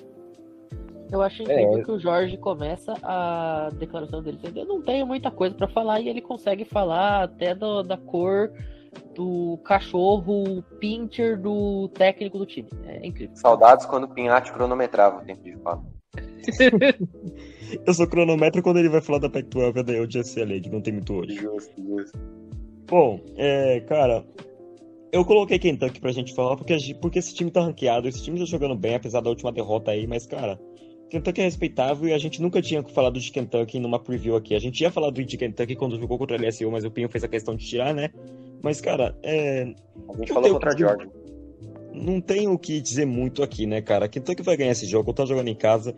[1.11, 5.53] Eu acho incrível que o Jorge começa a declaração dele eu não tenho muita coisa
[5.55, 8.51] pra falar, e ele consegue falar até do- da cor
[9.15, 12.69] do cachorro pincher do técnico do time.
[12.85, 13.35] É incrível.
[13.35, 15.83] Saudades quando o Pinhate cronometrava o tempo de fala.
[17.85, 20.93] Eu sou cronometro quando ele vai falar da Pac-12 e da UCLA, que não tem
[20.93, 21.35] muito hoje.
[21.35, 22.19] Justo, justo.
[22.87, 24.23] Bom, é, cara,
[25.13, 28.45] eu coloquei Kentucky pra gente falar porque, porque esse time tá ranqueado, esse time tá
[28.45, 30.59] jogando bem, apesar da última derrota aí, mas, cara,
[31.07, 34.55] Kentucky é respeitável e a gente nunca tinha falado de Kentucky numa preview aqui.
[34.55, 37.23] A gente ia falar de Kentucky quando jogou contra a LSU, mas o Pinho fez
[37.23, 38.09] a questão de tirar, né?
[38.63, 39.71] Mas, cara, é.
[40.09, 41.07] A gente falou contra a Georgia.
[41.93, 44.07] Não tem o que dizer muito aqui, né, cara?
[44.07, 45.95] Kentucky vai ganhar esse jogo, tá jogando em casa.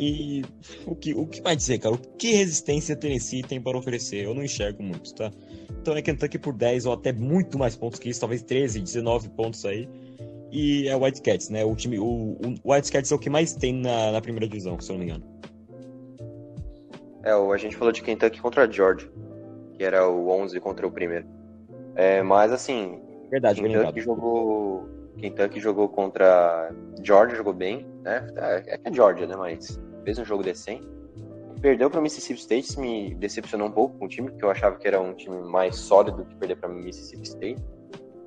[0.00, 0.44] E
[0.86, 1.92] o que, o que vai dizer, cara?
[1.92, 4.26] O que resistência Tennessee tem para oferecer?
[4.26, 5.28] Eu não enxergo muito, tá?
[5.82, 9.28] Então é Kentucky por 10 ou até muito mais pontos que isso, talvez 13, 19
[9.30, 9.88] pontos aí.
[10.52, 11.64] E é o Whitecats, né?
[11.64, 14.88] O time, o, o Whitecats é o que mais tem na, na primeira divisão, se
[14.88, 15.24] eu não me engano.
[17.24, 19.10] É, a gente falou de Kentucky contra Georgia,
[19.76, 21.26] que era o 11 contra o primeiro.
[21.96, 23.00] É, mas assim,
[23.32, 26.70] Verdade, Kentucky jogou, Kentucky jogou contra
[27.02, 28.24] Georgia, jogou bem, né?
[28.36, 29.34] É, é que é Georgia, né?
[29.34, 30.88] Mas fez um jogo decente.
[31.60, 34.76] Perdeu para Mississippi State, isso me decepcionou um pouco com o time, porque eu achava
[34.76, 37.62] que era um time mais sólido que perder para Mississippi State.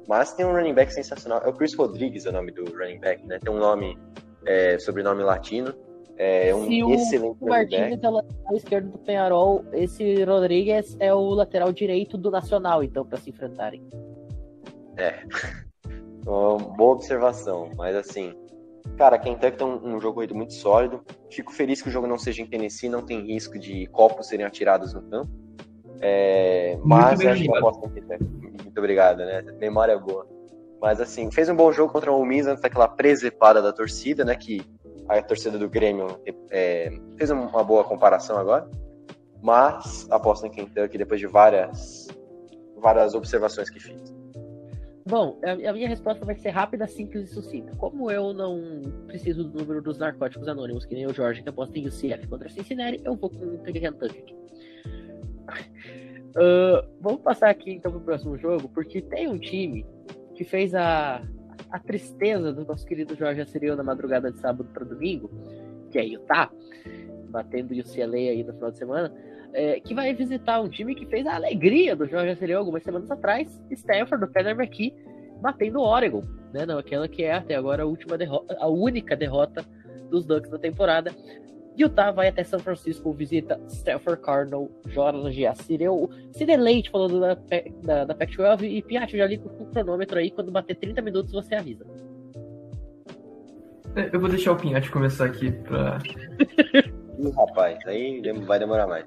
[0.08, 1.42] Mas tem um running back sensacional.
[1.44, 3.40] É o Chris Rodrigues, é o nome do running back, né?
[3.40, 3.98] Tem um nome,
[4.46, 5.74] é, sobrenome latino.
[6.18, 11.12] É um Se excelente o Martins é o lateral esquerdo do Penharol, esse Rodrigues é
[11.12, 13.82] o lateral direito do Nacional, então, para se enfrentarem.
[14.98, 15.24] É.
[16.28, 18.36] Uma boa observação, mas assim,
[18.98, 21.02] cara, Kentucky tem um, um jogo corrido muito sólido.
[21.30, 24.46] Fico feliz que o jogo não seja em Tennessee, não tem risco de copos serem
[24.46, 25.32] atirados no campo.
[26.00, 28.24] É, mas acho que aposto em Kentucky.
[28.64, 29.42] Muito obrigado, né?
[29.60, 30.28] Memória boa.
[30.82, 34.36] Mas assim, fez um bom jogo contra o Miss antes daquela presepada da torcida, né?
[34.36, 34.66] Que
[35.08, 38.68] a torcida do Grêmio é, fez uma boa comparação agora.
[39.42, 42.08] Mas aposto em Kentucky depois de várias,
[42.78, 44.11] várias observações que fiz.
[45.12, 47.76] Bom, a minha resposta vai ser rápida, simples e sucinta.
[47.76, 51.78] Como eu não preciso do número dos narcóticos anônimos, que nem o Jorge, que aposta
[51.78, 54.34] em UCF contra Cincinnati, eu vou com Kentucky.
[56.30, 59.86] Uh, vamos passar aqui então pro próximo jogo, porque tem um time
[60.34, 61.22] que fez a,
[61.70, 65.30] a tristeza do nosso querido Jorge Assiriu na madrugada de sábado para domingo,
[65.90, 66.50] que é Utah,
[67.30, 69.14] batendo o UCLA aí no final de semana,
[69.54, 73.10] é, que vai visitar um time que fez a alegria do Jorge Assiriu algumas semanas
[73.12, 74.94] atrás, Stanford, do Pedro McKee,
[75.42, 76.66] batendo o Oregon, né?
[76.66, 79.66] Não, aquela que é até agora a última derrota, a única derrota
[80.10, 81.14] dos Ducks na temporada.
[81.78, 86.10] Utah vai até São Francisco, visita Stanford Cardinal, Jorge Assireu.
[86.34, 87.38] Cine Leite falando da,
[87.82, 91.56] da, da Pac-12 e Piatti, já liga o cronômetro aí, quando bater 30 minutos você
[91.56, 91.86] avisa.
[93.96, 96.00] É, eu vou deixar o Pinhatti começar aqui pra.
[97.20, 99.06] Ih, rapaz, aí vai demorar mais.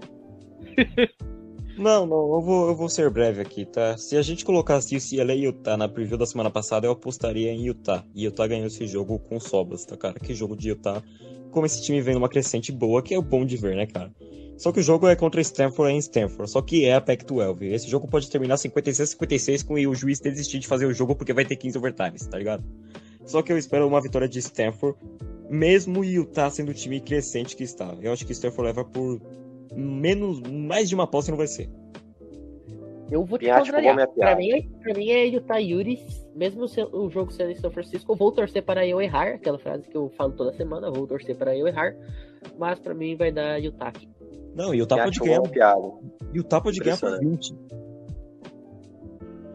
[1.77, 3.97] Não, não, eu vou, eu vou ser breve aqui, tá?
[3.97, 7.67] Se a gente colocasse UCLA e Utah na preview da semana passada, eu apostaria em
[7.67, 8.05] Utah.
[8.15, 10.21] E Utah ganhou esse jogo com sobras, tá, cara?
[10.21, 11.03] Que jogo de Utah.
[11.51, 14.13] Como esse time vem numa crescente boa, que é bom de ver, né, cara?
[14.57, 17.63] Só que o jogo é contra Stanford em Stanford, só que é a Pac-12.
[17.63, 21.45] Esse jogo pode terminar 56-56 com o juiz desistir de fazer o jogo porque vai
[21.45, 22.63] ter 15 overtimes, tá ligado?
[23.27, 24.97] Só que eu espero uma vitória de Stanford,
[25.51, 27.97] mesmo Utah sendo o time crescente que está.
[28.01, 29.21] Eu acho que Stanford leva por
[29.73, 31.71] menos, mais de uma aposta não vai ser.
[33.11, 34.09] Eu vou te contrariar.
[34.13, 38.17] Pra mim, pra mim é Utah Yuris, mesmo o jogo sendo em São Francisco, eu
[38.17, 41.57] vou torcer para eu errar, aquela frase que eu falo toda semana, vou torcer para
[41.57, 41.95] eu errar,
[42.59, 44.09] mas pra mim vai dar Utah aqui.
[44.55, 45.43] Não, Utah pode ganhar.
[45.43, 45.93] Piada.
[46.33, 47.55] Utah pode ganhar por 20.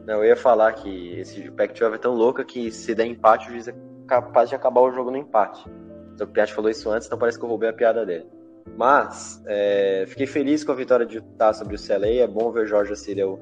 [0.06, 3.52] Não, eu ia falar que esse Pac-12 é tão louca que se der empate, o
[3.52, 3.76] juiz é
[4.08, 5.64] capaz de acabar o jogo no empate.
[6.14, 8.26] Então o Piatti falou isso antes, então parece que eu roubei a piada dele.
[8.78, 12.08] Mas, é, fiquei feliz com a vitória de Utah sobre o CLA.
[12.08, 13.40] É bom ver Jorge Cireu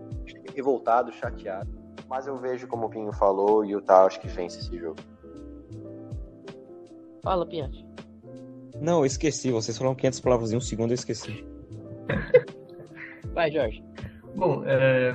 [0.57, 1.69] revoltado, chateado.
[2.09, 4.97] Mas eu vejo, como o Pinho falou, o Utah acho que vence esse jogo.
[7.23, 7.85] Fala, Pinhate.
[8.81, 9.51] Não, eu esqueci.
[9.51, 11.45] Vocês falaram 500 palavras em um segundo, eu esqueci.
[13.33, 13.83] Vai, Jorge.
[14.35, 15.13] Bom, é...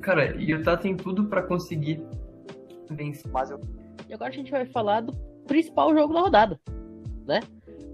[0.00, 2.02] cara, Utah tem tudo para conseguir
[2.90, 3.30] vencer.
[3.30, 3.60] Mas eu...
[4.08, 5.12] E agora a gente vai falar do
[5.46, 6.60] principal jogo da rodada,
[7.26, 7.40] né?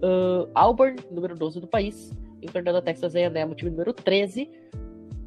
[0.05, 4.51] Uh, Auburn, número 12 do país, enfrentando a Texas A&M, o time número 13.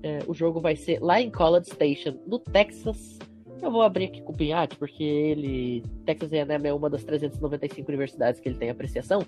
[0.04, 3.18] É, o jogo vai ser lá em College Station, no Texas.
[3.60, 5.84] Eu vou abrir aqui com o Pinhatti, porque ele.
[6.06, 9.26] Texas A&M é uma das 395 universidades que ele tem apreciação.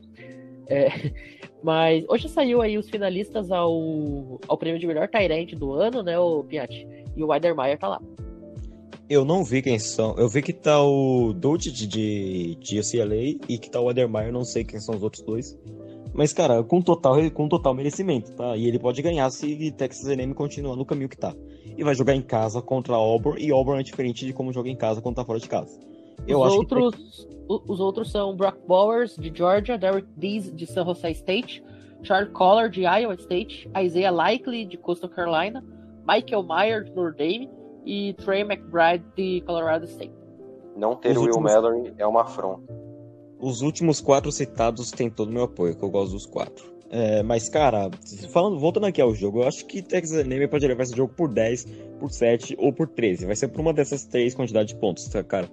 [0.68, 0.88] É,
[1.64, 6.20] mas hoje saiu aí os finalistas ao, ao prêmio de melhor Tyrant do ano, né,
[6.20, 6.88] o Pinhatti?
[7.16, 8.02] E o Weidermeyer tá lá.
[9.10, 10.16] Eu não vi quem são.
[10.18, 14.44] Eu vi que tá o Dolt de, de UCLA e que tá o Adermeyer, não
[14.44, 15.58] sei quem são os outros dois.
[16.14, 18.56] Mas, cara, com total, com total merecimento, tá?
[18.56, 21.34] E ele pode ganhar se Texas A&M continuar no caminho que tá.
[21.76, 24.76] E vai jogar em casa contra Auburn, e Auburn é diferente de como joga em
[24.76, 25.80] casa quando tá fora de casa.
[26.28, 27.72] Eu os, acho outros, que...
[27.72, 31.64] os outros são Brock Bowers, de Georgia, Derek Dees, de San Jose State,
[32.04, 35.64] Charles Collar, de Iowa State, Isaiah Likely, de Coastal Carolina,
[36.08, 37.50] Michael Meyer, de Notre Dame,
[37.86, 40.14] e Trey McBride de Colorado State.
[40.76, 42.72] Não ter Os o Will últimos- Mallory é uma afronta.
[43.40, 46.78] Os últimos quatro citados têm todo o meu apoio, que eu gosto dos quatro.
[46.92, 47.90] É, mas, cara,
[48.30, 51.30] falando, voltando aqui ao jogo, eu acho que Texas A&M pode levar esse jogo por
[51.32, 51.66] 10,
[52.00, 53.26] por 7 ou por 13.
[53.26, 55.48] Vai ser por uma dessas três quantidades de pontos, tá, cara?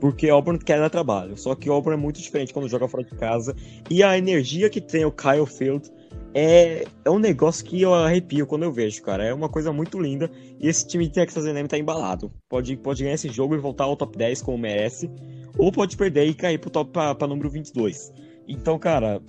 [0.00, 1.36] Porque Auburn quer dar trabalho.
[1.36, 3.54] Só que Auburn é muito diferente quando joga fora de casa.
[3.88, 5.88] E a energia que tem o Kyle Field
[6.34, 9.24] é, é um negócio que eu arrepio quando eu vejo, cara.
[9.24, 10.30] É uma coisa muito linda.
[10.58, 12.32] E esse time de Texas A&M tá embalado.
[12.48, 15.10] Pode, pode ganhar esse jogo e voltar ao top 10 como merece.
[15.58, 18.12] Ou pode perder e cair pro top pra, pra número 22.
[18.48, 19.20] Então, cara,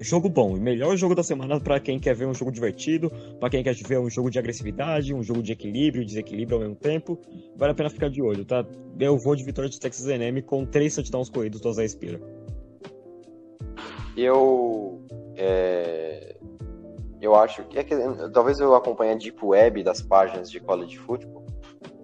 [0.00, 0.56] jogo bom.
[0.56, 3.10] Melhor jogo da semana pra quem quer ver um jogo divertido,
[3.40, 6.76] pra quem quer ver um jogo de agressividade, um jogo de equilíbrio, desequilíbrio ao mesmo
[6.76, 7.18] tempo.
[7.56, 8.64] Vale a pena ficar de olho, tá?
[8.98, 12.20] Eu vou de vitória de Texas A&M com três touchdowns corridos do Zé Spira.
[14.16, 15.00] Eu.
[15.38, 16.36] É,
[17.20, 17.94] eu acho que, é que.
[18.32, 21.44] Talvez eu acompanhe a Deep Web das páginas de college football,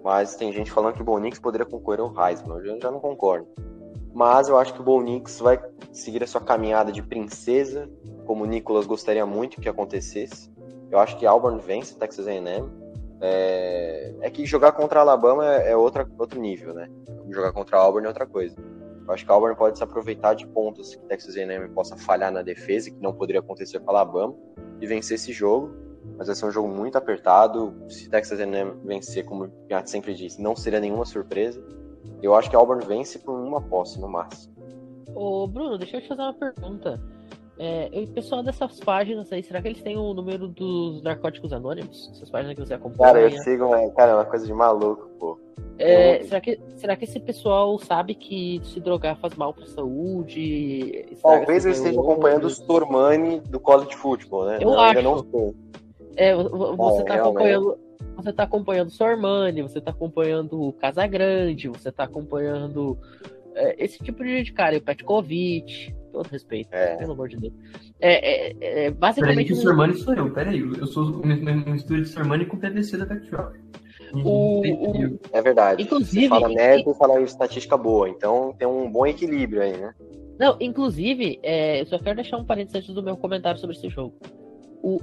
[0.03, 2.59] mas tem gente falando que o Bo Nix poderia concorrer ao Heisman.
[2.59, 3.47] Eu já- não concordo.
[4.13, 5.61] Mas eu acho que o Bo Nix vai
[5.91, 7.89] seguir a sua caminhada de princesa,
[8.25, 10.49] como o Nicolas gostaria muito que acontecesse.
[10.89, 12.69] Eu acho que Auburn vence Texas A&M.
[13.21, 14.13] É...
[14.21, 16.89] é que jogar contra Alabama é é outra, outro nível, né?
[17.29, 18.55] Jogar contra Auburn é outra coisa.
[19.07, 22.41] Eu acho que Auburn pode se aproveitar de pontos que Texas A&M possa falhar na
[22.41, 24.35] defesa, que não poderia acontecer com a Alabama,
[24.81, 25.73] e vencer esse jogo.
[26.17, 27.73] Mas vai ser um jogo muito apertado.
[27.89, 31.63] Se Texas A&M vencer, como o Piatti sempre disse, não seria nenhuma surpresa.
[32.21, 34.55] Eu acho que Auburn vence por uma posse, no máximo.
[35.13, 37.01] Ô, Bruno, deixa eu te fazer uma pergunta.
[37.57, 42.09] É, o pessoal dessas páginas aí, será que eles têm o número dos narcóticos anônimos?
[42.11, 43.13] Essas páginas que você acompanha?
[43.13, 45.39] Cara, eu sigo, uma- cara, é uma coisa de maluco, pô.
[45.77, 49.65] É, eu- será, que, será que esse pessoal sabe que se drogar faz mal pra
[49.67, 51.05] saúde?
[51.21, 54.57] Talvez eu esteja acompanhando os Tormani do college football, né?
[54.61, 55.01] Eu Não, acho.
[55.01, 55.53] não sei.
[56.17, 57.19] É, você É, tá realmente.
[57.21, 57.77] acompanhando.
[58.17, 62.97] Você tá acompanhando Sormani, você tá acompanhando o Casagrande, você tá acompanhando
[63.53, 66.95] é, esse tipo de gente, cara, o Petkovic, todo respeito, É.
[66.95, 67.53] pelo amor de Deus.
[67.99, 69.47] É, é, é, Peraí basicamente.
[69.47, 70.59] que o Sormani sou eu, peraí.
[70.59, 73.53] Eu sou um, um, um estúdio de Sormani com PVC da Pac-12.
[74.23, 74.61] O-
[75.33, 75.83] É verdade.
[75.83, 78.09] Inclusive- Você fala merda e fala estatística boa.
[78.09, 79.93] Então tem um bom equilíbrio aí, né?
[80.39, 83.89] Não, inclusive, é, eu só quero deixar um parênteses antes do meu comentário sobre esse
[83.89, 84.13] jogo.
[84.83, 84.99] O,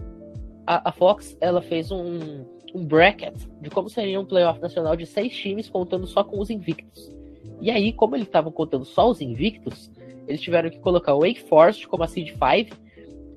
[0.66, 2.44] a, a Fox, ela fez um,
[2.74, 6.50] um bracket de como seria um playoff nacional de seis times, contando só com os
[6.50, 7.12] invictos.
[7.60, 9.90] E aí, como eles estavam contando só os invictos,
[10.26, 12.76] eles tiveram que colocar o Wake Forest como a seed 5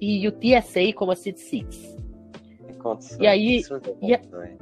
[0.01, 1.95] e o TSA como a seed 6.
[2.79, 3.21] Condição.
[3.21, 3.61] E aí-
[4.01, 4.21] e a-?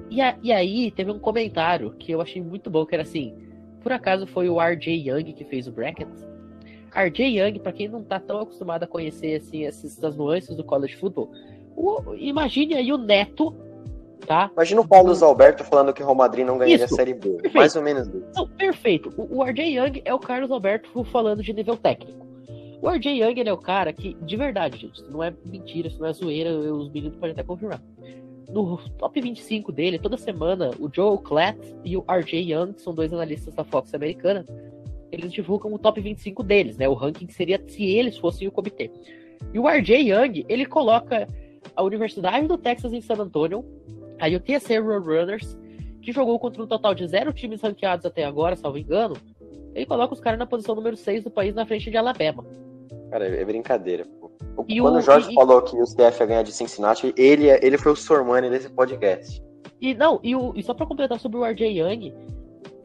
[0.09, 3.33] E, a- e aí, teve um comentário que eu achei muito bom, que era assim,
[3.81, 6.07] por acaso foi o RJ Young que fez o bracket?
[6.95, 10.63] RJ Young, pra quem não tá tão acostumado a conhecer assim, essas, essas nuances do
[10.63, 11.29] college football,
[11.75, 13.53] o- imagine aí o Neto,
[14.25, 14.49] tá?
[14.53, 16.93] Imagina o Paulo Alberto falando que o Real Madrid não ganharia Isso.
[16.93, 17.29] a Série B.
[17.29, 17.55] Perfeito.
[17.55, 18.25] Mais ou menos isso.
[18.35, 19.13] Não, perfeito.
[19.17, 22.25] O, o RJ Young é o Carlos Alberto falando de nível técnico.
[22.81, 25.87] O RJ Young ele é o cara que, de verdade, gente, isso não é mentira,
[25.87, 27.81] isso não é zoeira, eu- os meninos podem até confirmar.
[28.49, 32.93] No top 25 dele, toda semana, o Joe Klatt e o RJ Young, que são
[32.93, 34.45] dois analistas da Fox americana,
[35.11, 36.87] eles divulgam o top 25 deles, né?
[36.89, 38.91] O ranking seria se eles fossem o comitê.
[39.53, 41.27] E o RJ Young, ele coloca
[41.75, 43.63] a Universidade do Texas em San Antonio,
[44.23, 45.57] a UTSA Roadrunners,
[46.01, 49.15] que jogou contra um total de zero times ranqueados até agora, salvo engano,
[49.75, 52.45] ele coloca os caras na posição número 6 do país na frente de Alabama.
[53.09, 54.05] Cara, é brincadeira.
[54.55, 57.49] O- Quando o- o Jorge e- falou que o CF ia ganhar de Cincinnati, ele,
[57.49, 59.41] é- ele foi o Sormani desse podcast.
[59.81, 62.13] E não, e, o- e só pra completar sobre o RJ Young,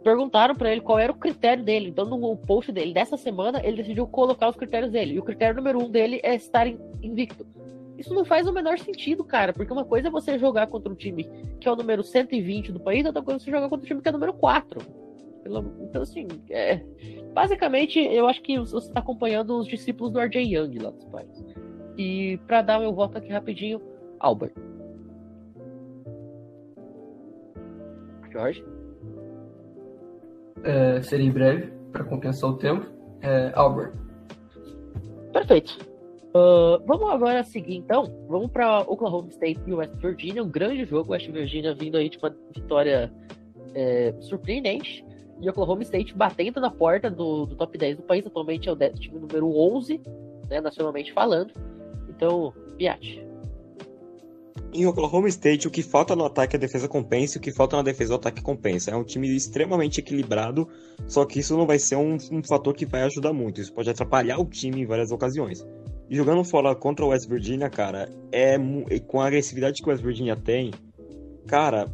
[0.02, 1.88] perguntaram pra ele qual era o critério dele.
[1.90, 5.14] Então, no post dele dessa semana, ele decidiu colocar os critérios dele.
[5.14, 7.46] E o critério número um dele é estar in- invicto.
[7.98, 10.94] Isso não faz o menor sentido, cara, porque uma coisa é você jogar contra um
[10.94, 11.28] time
[11.60, 14.00] que é o número 120 do país, outra coisa é você jogar contra um time
[14.00, 14.80] que é o número 4.
[15.42, 16.80] Pelo- Então, assim, é...
[17.34, 21.44] basicamente, eu acho que você tá acompanhando os discípulos do RJ Young lá dos pais.
[21.96, 23.80] E pra dar meu voto aqui rapidinho,
[24.20, 24.52] Albert.
[28.30, 28.64] Jorge?
[30.62, 32.86] É, serei breve, para compensar o tempo.
[33.22, 33.92] É, Albert.
[35.32, 35.78] Perfeito.
[36.34, 38.04] Ah, vamos agora seguir então.
[38.28, 40.42] Vamos para Oklahoma State e West Virginia.
[40.42, 41.12] Um grande jogo.
[41.12, 43.12] West Virginia vindo aí de uma vitória
[43.74, 45.04] é, surpreendente.
[45.40, 48.26] E Oklahoma State batendo na porta do, do top 10 do país.
[48.26, 50.00] Atualmente é o time número 11,
[50.50, 51.52] né, nacionalmente falando.
[52.08, 53.24] Então, Piatti.
[54.70, 57.76] Em Oklahoma State, o que falta no ataque a defesa compensa, e o que falta
[57.76, 58.90] na defesa o ataque compensa.
[58.90, 60.68] É um time extremamente equilibrado,
[61.06, 63.62] só que isso não vai ser um, um fator que vai ajudar muito.
[63.62, 65.64] Isso pode atrapalhar o time em várias ocasiões.
[66.10, 68.56] Jogando fora contra o West Virginia, cara, é
[69.06, 70.70] com a agressividade que o West Virginia tem,
[71.46, 71.86] cara,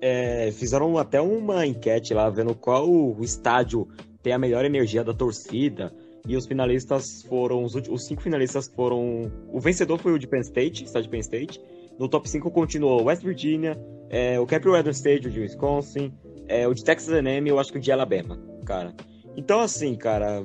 [0.00, 3.88] é, fizeram até uma enquete lá, vendo qual o estádio
[4.22, 5.92] tem a melhor energia da torcida.
[6.26, 7.64] E os finalistas foram.
[7.64, 9.30] Os, os cinco finalistas foram.
[9.52, 11.60] O vencedor foi o de Penn State, estádio de Penn State.
[11.98, 13.78] No top 5 continuou West Virginia,
[14.10, 16.12] é, o Capital Weather Stadium de Wisconsin,
[16.48, 18.92] é, o de Texas A&M eu acho que o de Alabama, cara.
[19.36, 20.44] Então, assim, cara,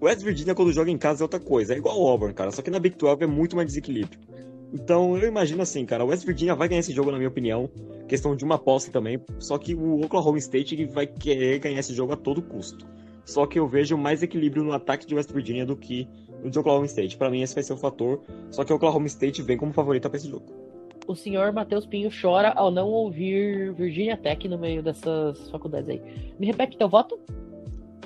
[0.00, 1.74] West Virginia quando joga em casa é outra coisa.
[1.74, 2.50] É igual o Auburn, cara.
[2.52, 4.18] Só que na Big 12 é muito mais desequilíbrio.
[4.72, 7.70] Então, eu imagino assim, cara, West Virginia vai ganhar esse jogo, na minha opinião.
[8.06, 9.20] Questão de uma aposta também.
[9.38, 12.86] Só que o Oklahoma State vai querer ganhar esse jogo a todo custo.
[13.24, 16.08] Só que eu vejo mais equilíbrio no ataque de West Virginia do que
[16.42, 17.16] no de Oklahoma State.
[17.16, 18.22] Para mim, esse vai ser o fator.
[18.50, 20.46] Só que o Oklahoma State vem como favorita para esse jogo.
[21.06, 26.02] O senhor Matheus Pinho chora ao não ouvir Virginia Tech no meio dessas faculdades aí.
[26.38, 27.18] Me repete teu voto?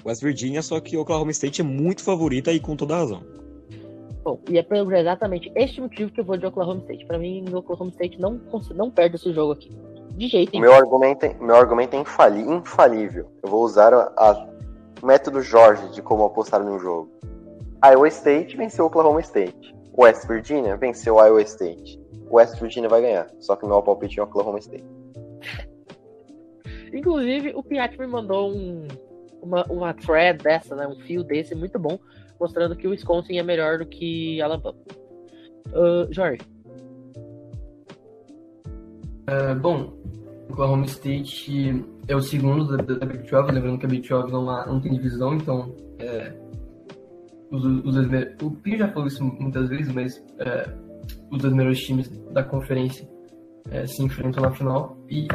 [0.05, 3.22] West Virginia, só que Oklahoma State é muito favorita e com toda razão.
[4.24, 7.05] Bom, e é por exatamente este motivo que eu vou de Oklahoma State.
[7.07, 8.40] Para mim, o Oklahoma State não,
[8.74, 9.70] não perde esse jogo aqui.
[10.16, 10.64] De jeito nenhum.
[10.64, 13.26] Meu argumento, é, meu argumento é infalível.
[13.42, 17.11] Eu vou usar o método Jorge de como apostar num jogo.
[17.84, 19.74] Iowa State venceu Oklahoma State.
[19.98, 22.00] West Virginia venceu Iowa State.
[22.30, 23.28] West Virginia vai ganhar.
[23.40, 24.84] Só que meu palpite é Oklahoma State.
[26.92, 28.86] Inclusive, o Piatti me mandou um,
[29.43, 30.86] uma, uma thread dessa, né?
[30.86, 31.99] Um fio desse muito bom,
[32.40, 34.78] mostrando que o Wisconsin é melhor do que Alabama.
[35.68, 36.43] Uh, Jorge.
[39.28, 39.93] Uh, bom,
[40.51, 44.45] Oklahoma State é o segundo da, da Big 12, lembrando que a Big 12 não,
[44.45, 46.32] não tem divisão, então é,
[47.51, 47.97] os, os,
[48.43, 50.68] o Pio já falou isso muitas vezes, mas é,
[51.30, 53.09] os dois melhores times da conferência
[53.70, 55.28] é, se enfrentam na final e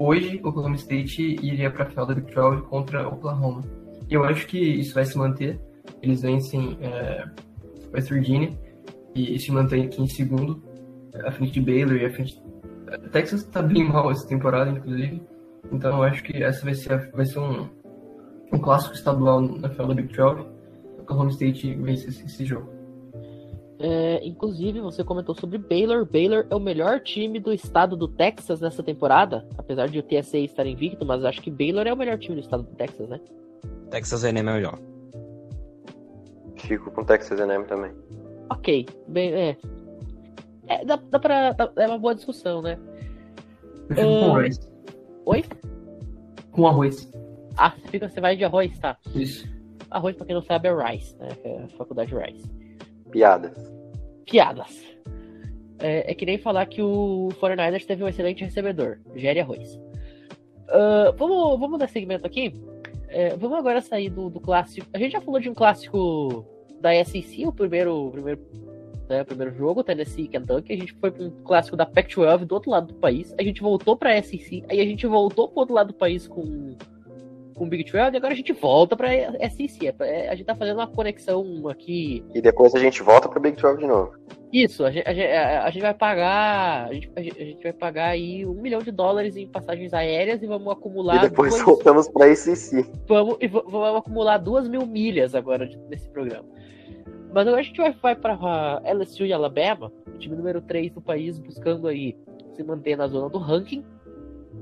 [0.00, 3.62] hoje Oklahoma State iria para a final da Big 12 contra Oklahoma.
[4.08, 5.60] Eu acho que isso vai se manter,
[6.02, 7.24] eles vencem é,
[7.92, 8.58] West Virginia
[9.14, 10.62] e se mantém aqui em segundo,
[11.24, 12.40] à frente de Baylor e à frente
[13.12, 15.22] Texas tá bem mal essa temporada, inclusive.
[15.70, 17.68] Então eu acho que essa vai ser, vai ser um,
[18.52, 20.40] um clássico estadual na final da Big 12.
[20.40, 22.79] O Oklahoma State vence esse, esse jogo.
[23.82, 26.04] É, inclusive, você comentou sobre Baylor.
[26.04, 30.38] Baylor é o melhor time do estado do Texas nessa temporada, apesar de o TSA
[30.38, 33.18] estar invicto, mas acho que Baylor é o melhor time do estado do Texas, né?
[33.90, 34.78] Texas A&M é melhor.
[36.56, 37.92] Fico com Texas A&M também.
[38.50, 39.56] Ok, bem, é,
[40.70, 41.52] é, dá, dá pra.
[41.52, 42.78] Dá, é uma boa discussão, né?
[43.88, 44.20] Eu fico uh...
[44.20, 44.72] com arroz.
[45.24, 45.44] Oi?
[46.52, 47.10] Com arroz.
[47.56, 48.96] Ah, você, fica, você vai de arroz, tá?
[49.14, 49.48] Isso.
[49.90, 51.28] Arroz, pra quem não sabe, é Rice, né?
[51.44, 52.59] É a faculdade Rice.
[53.10, 53.72] Piadas.
[54.24, 54.84] Piadas.
[55.78, 58.98] É, é, que nem falar que o 49ers teve um excelente recebedor.
[59.16, 59.74] Gere arroz.
[60.68, 62.52] Uh, vamos, vamos dar segmento aqui?
[63.08, 64.86] É, vamos agora sair do, do clássico.
[64.92, 66.46] A gente já falou de um clássico
[66.80, 68.40] da SEC, o primeiro, o primeiro
[69.10, 69.22] né?
[69.22, 70.72] O primeiro jogo, Tennessee e Kentucky.
[70.72, 73.34] A gente foi para um clássico da Pac-12 do outro lado do país.
[73.36, 74.64] A gente voltou para SEC.
[74.70, 76.76] Aí a gente voltou pro outro lado do país com
[77.60, 79.10] com Big 12 e agora a gente volta para
[79.50, 79.82] SEC.
[79.84, 82.24] É, é, a gente tá fazendo uma conexão aqui.
[82.34, 84.12] E depois a gente volta para Big 12 de novo.
[84.50, 86.88] Isso, a gente, a a gente vai pagar.
[86.88, 90.46] A gente, a gente, vai pagar aí um milhão de dólares em passagens aéreas e
[90.46, 91.16] vamos acumular.
[91.16, 92.86] E depois duas, voltamos para SEC.
[93.06, 96.48] Vamos, e vamos acumular duas mil milhas agora nesse programa.
[97.30, 101.02] Mas agora a gente vai, vai para LSU e Alabama, o time número 3 do
[101.02, 102.16] país, buscando aí
[102.54, 103.84] se manter na zona do ranking.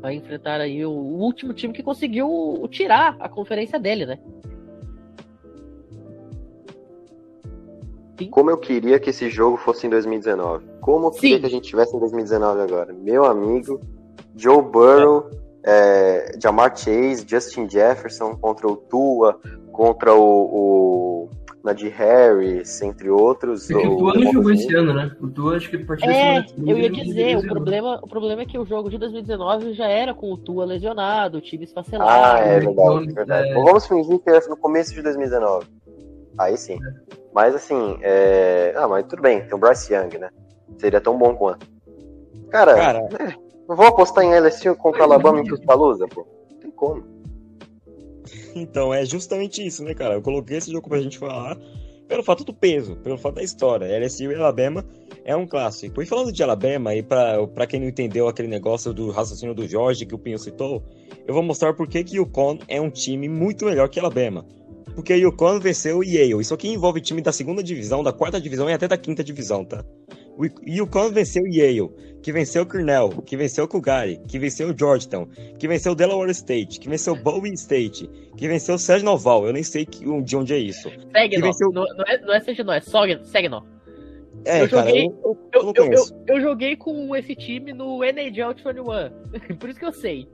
[0.01, 4.19] Vai enfrentar aí o, o último time que conseguiu tirar a conferência dele, né?
[8.19, 8.31] Sim.
[8.31, 10.65] Como eu queria que esse jogo fosse em 2019.
[10.81, 11.41] Como eu queria Sim.
[11.41, 12.93] que a gente tivesse em 2019 agora.
[12.93, 13.81] Meu amigo,
[14.37, 15.49] Joe Burrow, é.
[15.65, 19.39] É, Jamar Chase, Justin Jefferson contra o Tua,
[19.71, 21.18] contra o, o
[21.73, 23.71] de Harris, entre outros.
[23.71, 25.11] É o Tua não jogou esse ano, né?
[25.21, 28.59] O Tua acho que partiu É, eu ia dizer, o problema, o problema é que
[28.59, 32.11] o jogo de 2019 já era com o Tua lesionado, o time esfacelado.
[32.11, 33.49] Ah, é verdade, é verdade.
[33.49, 33.55] É...
[33.55, 35.67] vamos fingir que era no começo de 2019.
[36.39, 36.75] Aí sim.
[36.75, 37.17] É.
[37.35, 38.75] Mas assim, é...
[38.77, 40.31] ah, mas tudo bem, tem o Bryce Young, né?
[40.79, 41.67] Seria tão bom quanto.
[42.51, 42.99] Cara, Cara...
[43.19, 43.35] É,
[43.69, 46.27] não vou apostar em LSU contra Alabama em Tuscaloosa, pô.
[46.51, 47.18] Não tem como.
[48.55, 50.15] Então, é justamente isso, né, cara?
[50.15, 51.59] Eu coloquei esse jogo pra gente falar
[52.09, 53.87] pelo fato do peso, pelo fato da história.
[53.99, 54.85] LSU e Alabama
[55.25, 56.01] é um clássico.
[56.01, 60.07] E falando de Alabama, e para quem não entendeu aquele negócio do raciocínio do Jorge
[60.07, 60.83] que o Pinho citou,
[61.27, 64.47] eu vou mostrar por que o Yukon é um time muito melhor que Alabama.
[64.95, 66.41] Porque o Yukon venceu o Yale.
[66.41, 69.65] Isso aqui envolve time da segunda divisão, da quarta divisão e até da quinta divisão,
[69.65, 69.85] tá?
[70.39, 71.91] O Yukon venceu Yale,
[72.23, 75.27] que venceu Cornell, que venceu o Cougar, que venceu Georgetown,
[75.59, 80.05] que venceu Delaware State, que venceu Bowie State, que venceu Saginaw Eu nem sei que,
[80.23, 80.89] de onde é isso.
[81.13, 81.43] Saginaw.
[81.49, 81.69] Venceu...
[81.73, 82.41] Não, não, é, não é
[82.73, 83.67] é Saginaw.
[84.45, 85.85] É, Eu cara, joguei- eu, eu, eu
[86.29, 89.57] Eu, joguei com esse time no NHL 21.
[89.57, 90.29] Por isso que eu sei.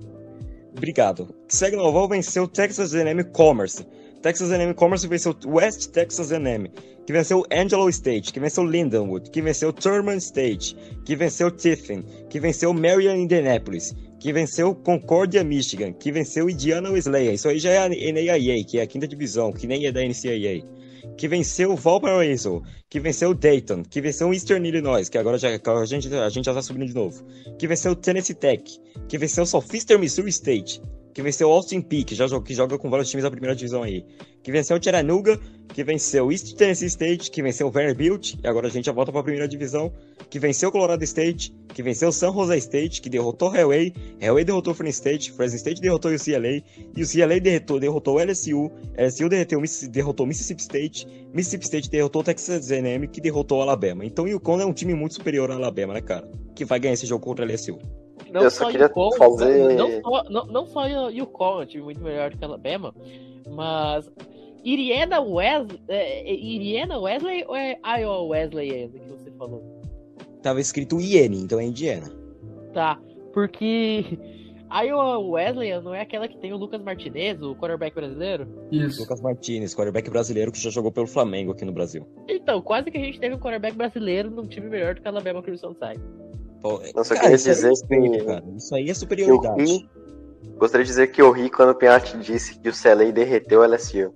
[0.77, 1.35] Obrigado.
[1.49, 3.87] Segue no oval venceu o Texas A&M Commerce.
[4.21, 6.71] Texas A&M Commerce venceu o West Texas A&M,
[7.07, 12.41] que venceu Angelo State, que venceu Lindenwood, que venceu Thurman State, que venceu Tiffin, que
[12.41, 17.33] venceu Marion Indianapolis, que venceu Concordia Michigan, que venceu Indiana Wesleyan.
[17.33, 20.01] Isso aí já é a NAIA, que é a quinta divisão, que nem é da
[20.01, 20.67] NCAA.
[21.19, 26.13] Que venceu Valparaiso, que venceu Dayton, que venceu Eastern Illinois, que agora já, a, gente,
[26.15, 27.23] a gente já tá subindo de novo.
[27.59, 28.65] Que venceu Tennessee Tech,
[29.07, 30.81] que venceu Southeastern Missouri State,
[31.15, 33.55] que venceu o Austin Peay, que já joga, que joga com vários times da primeira
[33.55, 34.05] divisão aí.
[34.43, 38.67] Que venceu o Chattanooga, que venceu East Tennessee State, que venceu o Vanderbilt, e agora
[38.67, 39.93] a gente já volta para a primeira divisão.
[40.29, 43.95] Que venceu o Colorado State, que venceu o San Jose State, que derrotou o Hellway,
[44.21, 46.63] Hellway derrotou o Fresno State, Fresno State derrotou o UCLA,
[46.97, 51.91] e o UCLA derrotou, derrotou o LSU, LSU derrotou, derrotou o Mississippi State, Mississippi State
[51.91, 54.05] derrotou o Texas A&M, que derrotou o Alabama.
[54.05, 56.29] Então o Yukon é um time muito superior ao Alabama, né, cara?
[56.57, 57.79] Que vai ganhar esse jogo contra o LSU.
[58.31, 61.67] Não Eu só queria Yukon, fazer- Não, só, não, não só o Yukon, é um
[61.67, 62.95] time muito melhor do que a Alabama,
[63.49, 64.11] mas.
[64.65, 65.79] Iriana Wesley.
[65.89, 69.63] É, é Iriana Wesley ou é Iowa Wesley ainda que você falou?
[70.43, 72.11] Tava escrito IN, então é Indiana.
[72.73, 72.99] Tá,
[73.33, 74.05] porque.
[74.75, 78.49] Iowa Wesley não é aquela que tem o Lucas Martinez, o quarterback brasileiro?
[78.73, 79.03] Isso.
[79.03, 82.05] Lucas Martinez, quarterback brasileiro que já jogou pelo Flamengo aqui no Brasil.
[82.27, 85.11] Então, quase que a gente teve um quarterback brasileiro num time melhor do que a
[85.13, 86.03] Alabama Crimson Tide.
[86.65, 88.45] Eu só cara, queria é dizer respeito, que- cara.
[88.57, 89.63] Isso aí é Eu superioridade.
[89.63, 89.89] ri,
[90.57, 93.65] gostaria de dizer que eu ri quando o Pinhatti disse que o CLA derreteu o
[93.65, 94.13] LSU.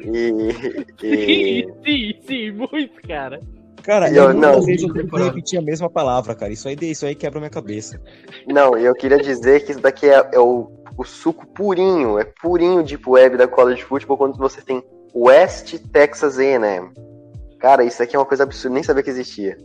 [0.00, 0.32] E,
[1.02, 3.40] e Sim, sim, muito, cara.
[3.82, 4.60] Cara, E eu- eu, não.
[4.62, 5.30] vezes eu tenho que Temporada.
[5.30, 6.52] repetir a mesma palavra, cara.
[6.52, 8.00] Isso aí, isso aí quebra minha cabeça.
[8.46, 12.24] não, e eu queria dizer que isso daqui é, é o, o suco purinho, é
[12.24, 14.82] purinho Deep Web da College Football quando você tem
[15.14, 16.90] West Texas A&M.
[17.58, 19.56] Cara, isso aqui é uma coisa absurda, nem sabia que existia.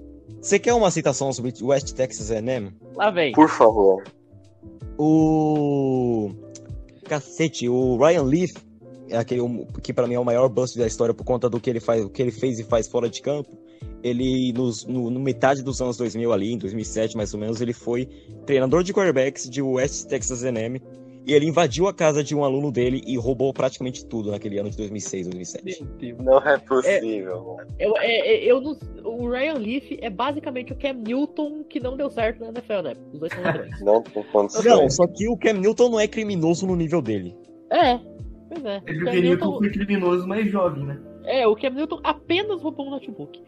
[0.42, 2.72] Você quer uma citação sobre West Texas A&M?
[2.96, 3.34] Lá vem.
[3.34, 4.04] Por favor.
[4.98, 6.32] O
[7.06, 8.54] cacete, o Ryan Leaf,
[9.10, 9.42] é aquele
[9.82, 12.04] que pra mim é o maior bust da história por conta do que ele faz,
[12.04, 13.50] o que ele fez e faz fora de campo.
[14.04, 17.74] Ele nos, no, no metade dos anos 2000 ali, em 2007 mais ou menos, ele
[17.74, 18.06] foi
[18.46, 20.82] treinador de quarterbacks de West Texas A&M
[21.28, 24.70] e ele invadiu a casa de um aluno dele e roubou praticamente tudo naquele ano
[24.70, 25.84] de 2006, 2007.
[25.84, 26.18] Meu Deus.
[26.26, 27.58] Não é possível.
[27.78, 31.98] Eu, é- é- eu não- o Ryan Leaf é basicamente o Cam Newton que não
[31.98, 32.94] deu certo na NFL, né?
[33.14, 33.72] Os dois são ladrões.
[33.84, 34.04] Não.
[34.64, 37.36] Não, só que o Cam Newton não é criminoso no nível dele.
[37.72, 38.00] é,
[38.50, 38.78] pois é.
[38.78, 41.00] É Cam Kenilton Newton, foi criminoso mais jovem, né?
[41.26, 43.40] é, o Cam Newton apenas roubou um notebook.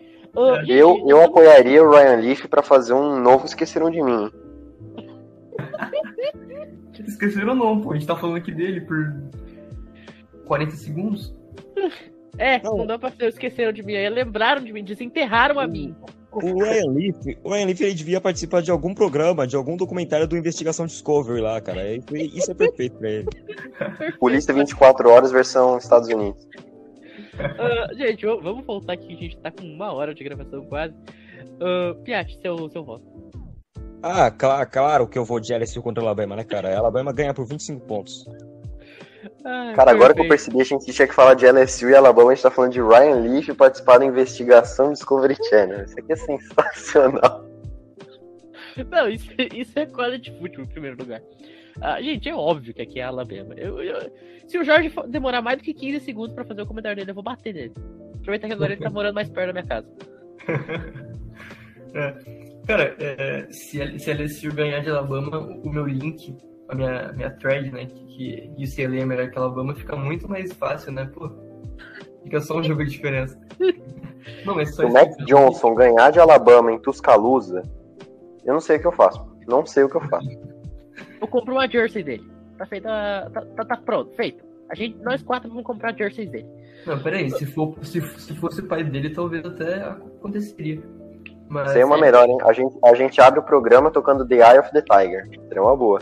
[0.59, 4.29] Gente, Eu, eu apoiaria o Ryan Leaf pra fazer um novo Esqueceram de Mim.
[7.07, 7.91] Esqueceram não, pô.
[7.91, 9.13] A gente tá falando aqui dele por
[10.45, 11.33] 40 segundos.
[12.37, 12.77] É, Não.
[12.77, 13.95] não dá pra ser, esqueceram de mim.
[13.95, 15.93] Aí lembraram de mim, desenterraram a mim.
[16.31, 20.25] O Ryan Leaf, o Ryan Leaf ele devia participar de algum programa, de algum documentário
[20.25, 21.81] do Investigação Discovery lá, cara.
[21.81, 23.27] É- Isso é perfeito pra ele.
[24.21, 26.47] Polícia 24 horas, versão Estados Unidos.
[27.37, 30.93] Ah, gente, vamos voltar aqui, a gente tá com uma hora de gravação quase.
[30.93, 33.03] Uh, Piat, seu, seu voto.
[34.01, 36.73] Ah, cla- claro que eu vou de LSU contra Alabama, né, cara?
[36.73, 38.25] A Alabama ganha por 25 pontos.
[39.45, 42.31] Ai, Cara, agora que eu percebi, a gente tinha que falar de LSU e Alabama,
[42.31, 45.83] a gente tá falando de Ryan Leaf participar da investigação Discovery Channel.
[45.83, 47.45] Isso aqui é sensacional.
[48.89, 51.21] Não, isso, isso é quality football em primeiro lugar.
[51.81, 53.53] Ah, gente, é óbvio que aqui é a Alabama.
[53.57, 54.11] Eu, eu-
[54.47, 57.15] se o Jorge demorar mais do que 15 segundos pra fazer o comentário dele, eu
[57.15, 57.73] vou bater nele.
[58.21, 59.87] Aproveitar que agora ele tá morando mais perto da minha casa.
[62.69, 67.11] Cara, é, se, a- se a LSU ganhar de Alabama, o meu link, a minha,
[67.13, 71.09] minha thread, né, que, que UCLA é melhor que Alabama, fica muito mais fácil, né,
[71.11, 71.31] pô.
[72.23, 73.35] Fica só um jogo de diferença.
[74.45, 77.63] Não, mas só Se o Mac Johnson ganhar de Alabama em Tuscaloosa,
[78.45, 79.25] eu não sei o que eu faço.
[79.47, 80.27] Não sei o que eu faço.
[81.19, 82.29] Eu compro uma jersey dele.
[82.55, 84.43] Tá feito, tá, tá, tá pronto, feito.
[84.69, 86.45] A gente, nós quatro vamos comprar jerseys dele.
[86.85, 90.83] Não, peraí, se, for, se, se fosse o pai dele, talvez até aconteceria.
[91.49, 92.37] Mas, é uma melhor, hein?
[92.43, 95.27] A gente, a gente abre o programa tocando The Eye of the Tiger.
[95.47, 95.99] Seria uma boa.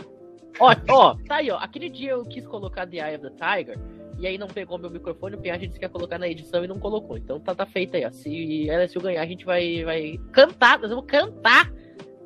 [0.60, 1.56] Ó, ó, tá aí, ó.
[1.56, 3.78] Aquele dia eu quis colocar The Eye of the Tiger,
[4.18, 6.68] e aí não pegou meu microfone, o Piagem disse que ia colocar na edição e
[6.68, 7.16] não colocou.
[7.16, 8.10] Então tá, tá feito aí, ó.
[8.10, 11.72] Se LSU ganhar, a gente vai, vai cantar, nós vamos cantar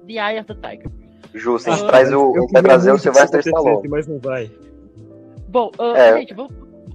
[0.06, 0.90] The Eye of the Tiger.
[1.34, 3.88] Justo, a gente Ah, traz o, gente vai trazer o Sylvester Stallone.
[3.88, 4.50] Mas não vai.
[5.48, 6.18] Bom, ah, É.
[6.18, 6.52] gente, vamos,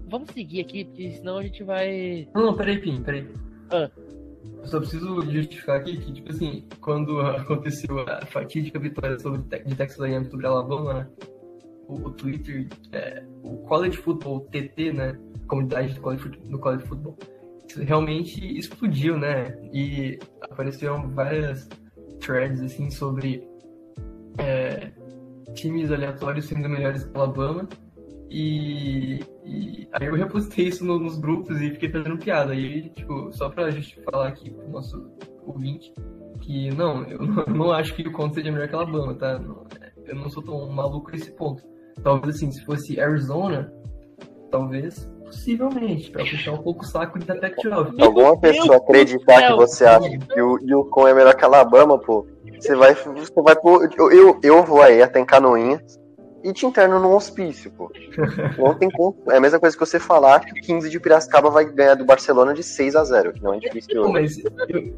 [0.07, 2.27] vamos seguir aqui, porque senão a gente vai.
[2.35, 3.27] Não, não, peraí, Pim, peraí.
[3.71, 3.89] Ah.
[4.59, 9.75] Eu só preciso justificar aqui que, tipo assim, quando aconteceu a fatídica vitória sobre, de
[9.75, 11.07] Texas A&M sobre Alabama, né,
[11.87, 17.17] o, o Twitter, é, o College Football TT, né, comunidade do College, do college Football,
[17.75, 19.57] realmente explodiu, né?
[19.73, 21.67] E apareceram várias
[22.19, 23.47] threads assim sobre
[24.37, 24.91] é,
[25.53, 27.67] times aleatórios sendo melhores que Alabama.
[28.29, 32.53] E, e, aí eu repostei isso no, nos grupos e fiquei fazendo piada.
[32.53, 35.09] E, tipo, só pra gente falar aqui pro nosso
[35.45, 35.93] ouvinte,
[36.41, 39.41] que não, eu não, eu não acho que o Conto seja melhor que Alabama, tá?
[40.05, 41.63] Eu não sou tão maluco nesse ponto.
[42.03, 43.73] Talvez assim, se fosse Arizona,
[44.51, 48.01] talvez, possivelmente, pra puxar um pouco o saco de Tech 12.
[48.01, 52.27] Alguma pessoa acreditar que você acha que o Yukon é melhor que Alabama, pô,
[52.59, 53.55] você vai, você vai.
[53.97, 55.99] Eu, eu, eu vou aí até em Canoinhas
[56.49, 57.91] e te interno num hospício, pô.
[58.57, 59.15] Não tem como.
[59.29, 62.05] É a mesma coisa que você falar que o 15 de Piracicaba vai ganhar do
[62.05, 64.01] Barcelona de 6 a 0 que não é difícil.
[64.01, 64.97] Não, mas eu,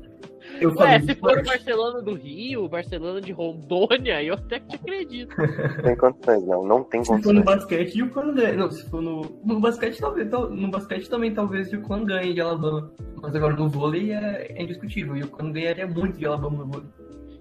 [0.61, 4.67] eu Ué, se for o Barcelona do Rio, o Barcelona de Rondônia, eu até que
[4.67, 5.33] te acredito.
[5.37, 6.65] Não tem condições, não.
[6.65, 7.45] Não tem Se for no condições.
[7.45, 8.53] basquete, e o Quan ganha.
[8.53, 9.21] Não, se for no.
[9.43, 10.29] No basquete, talvez.
[10.29, 12.91] tal- No basquete também, talvez, o Quan ganhe de Alabama.
[13.21, 15.15] Mas agora no vôlei é, é indiscutível.
[15.15, 16.87] E o Quan ganharia muito de Alabama no vôlei.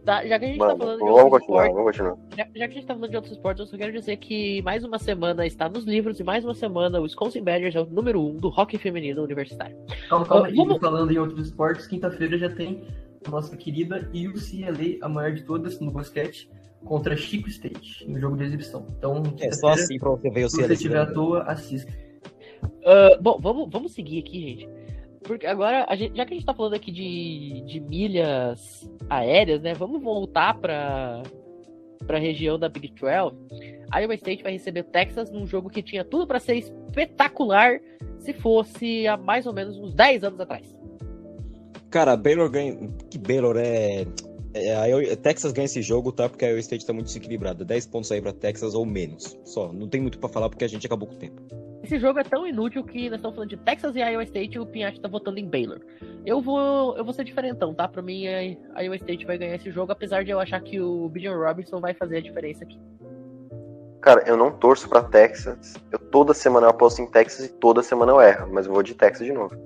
[0.08, 2.28] Tá, já que a gente Mano, tá falando de vamos outros continuar, esportes, vamos continuar.
[2.34, 4.62] já, já que a gente tá falando de outros esportes, eu só quero dizer que
[4.62, 7.84] mais uma semana está nos livros e mais uma semana o Wisconsin Badgers é o
[7.84, 9.76] número um do hockey feminino universitário.
[10.08, 10.48] Calma, calma.
[10.50, 12.82] Vamos- Falando em outros esportes, quinta-feira já tem
[13.26, 16.48] a nossa querida UCLA, a maior de todas no basquete,
[16.86, 18.86] contra Chico State, no jogo de exibição.
[18.96, 21.92] Então, É só assim pra você ver o Se você estiver à toa, assista.
[22.82, 24.77] Ah, bom, vamos, vamos seguir aqui, gente.
[25.28, 29.74] Porque agora, gente- já que a gente tá falando aqui de, de milhas aéreas, né?
[29.74, 31.22] Vamos voltar pra,
[32.06, 33.36] pra região da Big 12.
[33.94, 37.78] Iowa State vai receber Texas num jogo que tinha tudo pra ser espetacular
[38.18, 40.66] se fosse há mais ou menos uns 10 anos atrás.
[41.90, 42.76] Cara, Baylor ganha.
[43.10, 44.06] Que Baylor é.
[44.54, 46.26] é Texas ganha esse jogo, tá?
[46.28, 47.66] Porque a Iowa State tá muito desequilibrada.
[47.66, 49.38] 10 pontos aí pra Texas ou menos.
[49.44, 49.72] Só.
[49.72, 51.67] Não tem muito pra falar porque a gente acabou com o tempo.
[51.88, 54.60] Esse jogo é tão inútil que nós estamos falando de Texas e Iowa State e
[54.60, 55.80] o Pinhatti tá votando em Baylor.
[56.26, 57.88] Eu vou, eu vou ser diferentão, tá?
[57.88, 61.08] Pra mim, a Iowa State vai ganhar esse jogo, apesar de eu achar que o
[61.08, 62.78] Bijan Robinson vai fazer a diferença aqui.
[64.02, 65.76] Cara, eu não torço pra Texas.
[65.90, 68.82] Eu toda semana eu aposto em Texas e toda semana eu erro, mas eu vou
[68.82, 69.56] de Texas de novo.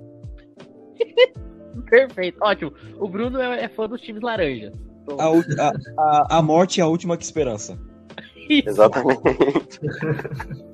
[1.89, 2.71] Perfeito, ótimo.
[2.99, 4.73] O Bruno é, é fã dos times laranjas.
[5.03, 7.77] Então, A, a, a, morte é a última que esperança.
[8.47, 9.81] Exatamente.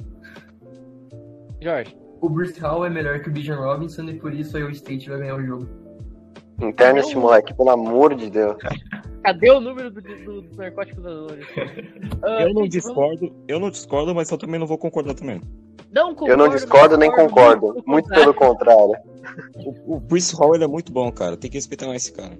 [1.61, 4.71] Jorge, O Bruce Hall é melhor que o Bijan Robinson e por isso a Iowa
[4.71, 5.67] State vai ganhar o jogo.
[6.61, 8.57] Interna esse moleque, pelo amor de Deus.
[9.23, 11.47] cadê o número do, do- dos narcóticos anônimos?
[12.21, 15.13] Ah, Eu não gente, vamos- discordo, eu não discordo, mas eu também não vou concordar
[15.13, 15.41] também.
[15.91, 17.67] Não concordo, Eu não discordo nem concordo.
[17.73, 18.93] muito Muito pelo contrário.
[19.55, 21.37] O, o Bruce Hall ele é muito bom, cara.
[21.37, 22.37] Tem que respeitar mais esse cara.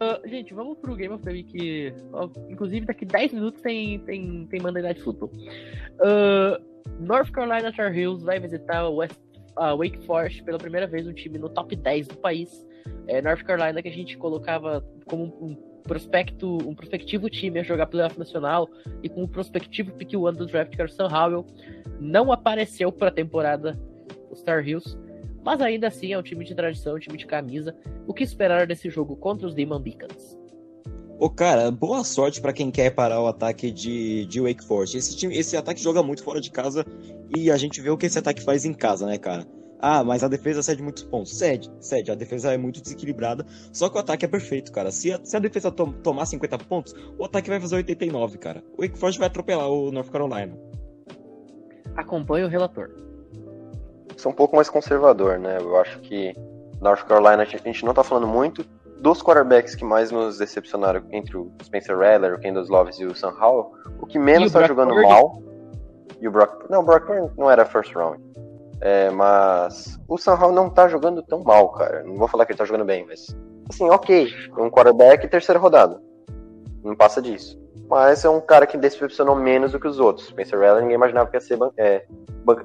[0.00, 1.92] Ah, gente, vamos pro Game of the Week.
[2.48, 5.30] inclusive, daqui 10 minutos tem, tem, tem Monday Night Football.
[6.02, 6.60] Ah,
[6.98, 9.18] North Carolina Tar Heels vai visitar o West,
[9.56, 12.66] ah, Wake Forest pela primeira vez um time no top 10 do país.
[13.06, 17.86] É, North Carolina que a gente colocava como um, prospecto, um prospectivo time a jogar
[17.86, 18.68] playoff nacional
[19.02, 21.46] e com um prospectivo pick one do draft que era o Sam Howell.
[21.98, 23.78] Não apareceu para a temporada
[24.30, 24.96] os Tar Heels.
[25.42, 27.74] Mas ainda assim é um time de tradição, um time de camisa.
[28.06, 30.39] O que esperar desse jogo contra os Demon Beacons?
[31.20, 34.96] Ô, cara, boa sorte pra quem quer parar o ataque de, de Wake Forest.
[34.96, 36.82] Esse, time, esse ataque joga muito fora de casa
[37.36, 39.46] e a gente vê o que esse ataque faz em casa, né, cara?
[39.78, 41.36] Ah, mas a defesa cede muitos pontos.
[41.36, 42.10] Cede, cede.
[42.10, 43.44] A defesa é muito desequilibrada.
[43.70, 44.90] Só que o ataque é perfeito, cara.
[44.90, 48.64] Se a, se a defesa to- tomar 50 pontos, o ataque vai fazer 89, cara.
[48.78, 50.56] O Wake Forest vai atropelar o North Carolina.
[51.96, 52.90] Acompanhe o relator.
[54.16, 55.58] Sou um pouco mais conservador, né?
[55.60, 56.34] Eu acho que
[56.80, 58.64] North Carolina, a gente não tá falando muito
[59.00, 63.14] dos quarterbacks que mais nos decepcionaram entre o Spencer Rattler, o Kendall Slovis e o
[63.14, 63.72] Sam Howell.
[64.00, 65.08] O que menos tá jogando Purdy.
[65.08, 65.42] mal.
[66.20, 66.68] E o Brock.
[66.68, 68.20] Não, o Brock Purdy não era first round.
[68.82, 72.02] É, mas o Sam Howell não tá jogando tão mal, cara.
[72.02, 73.34] Não vou falar que ele tá jogando bem, mas.
[73.68, 74.28] Assim, ok.
[74.58, 76.00] Um quarterback terceira rodada.
[76.82, 77.58] Não passa disso.
[77.88, 80.28] Mas é um cara que decepcionou menos do que os outros.
[80.28, 81.56] Spencer Rattler, ninguém imaginava que ia ser.
[81.56, 82.04] ban- É,
[82.44, 82.64] ban-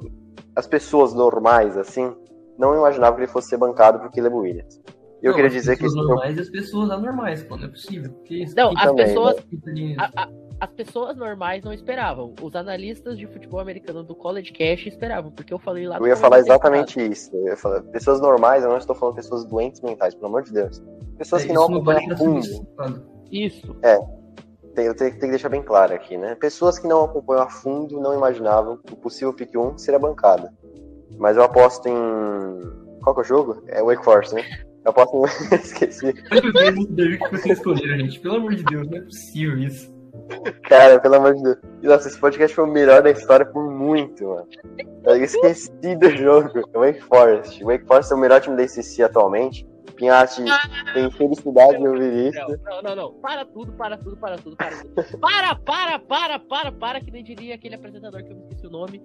[0.56, 2.16] as pessoas normais, assim,
[2.58, 4.80] não imaginavam que ele fosse ser bancado por Caleb Williams.
[5.26, 7.58] E eu Não, queria as dizer que pessoas esse normais e as pessoas anormais, pô,
[7.58, 8.12] não é possível.
[8.26, 8.56] Que isso?
[8.56, 12.36] Não, as também, pessoas, que- a- a- as pessoas normais não esperavam.
[12.44, 15.98] Os analistas de futebol americano do College Cash esperavam, porque eu falei lá.
[15.98, 17.36] Eu ia falar exatamente isso.
[17.36, 20.54] Eu ia falar, pessoas normais, eu não estou falando pessoas doentes mentais, pelo amor de
[20.54, 20.80] Deus.
[21.18, 23.02] Pessoas É, que não não vale acompanham a fundo.
[23.32, 23.76] Isso.
[24.76, 26.36] Tem- Eu tenho, tenho que deixar bem claro aqui, né?
[26.36, 30.54] Pessoas que não acompanham a fundo não imaginavam que o possível pick 1 seria bancada.
[31.18, 31.96] Mas eu aposto em.
[33.02, 33.64] Qual que é o jogo?
[33.68, 34.44] É Wake Forest, né?
[34.86, 35.56] Eu aposto em.
[35.56, 36.06] Esqueci.
[36.06, 38.20] Week que vocês escolheram, gente.
[38.20, 39.94] Pelo amor de Deus, não é possível isso.
[40.64, 41.58] Cara, pelo amor de Deus.
[41.84, 44.48] Nossa, esse podcast foi o melhor da história por muito, mano.
[45.04, 46.70] Eu esqueci do jogo.
[46.74, 47.64] Wake Forest.
[47.64, 49.68] Wake Forest é o melhor time da ACC atualmente.
[49.94, 50.44] Pinhatti
[50.94, 52.60] tem felicidade de ouvir isso.
[52.64, 53.14] Não, não, não.
[53.14, 55.20] Para tudo, para tudo, para tudo, para tudo.
[55.20, 58.70] Para, para, para, para, para, que nem diria aquele apresentador que eu me esqueci o
[58.70, 59.02] nome.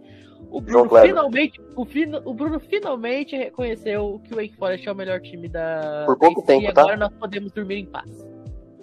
[0.50, 1.82] O Bruno João finalmente, o,
[2.24, 6.42] o Bruno finalmente reconheceu que o Wake Forest é o melhor time da Por pouco
[6.42, 6.80] tempo, e tá?
[6.80, 8.10] agora nós podemos dormir em paz.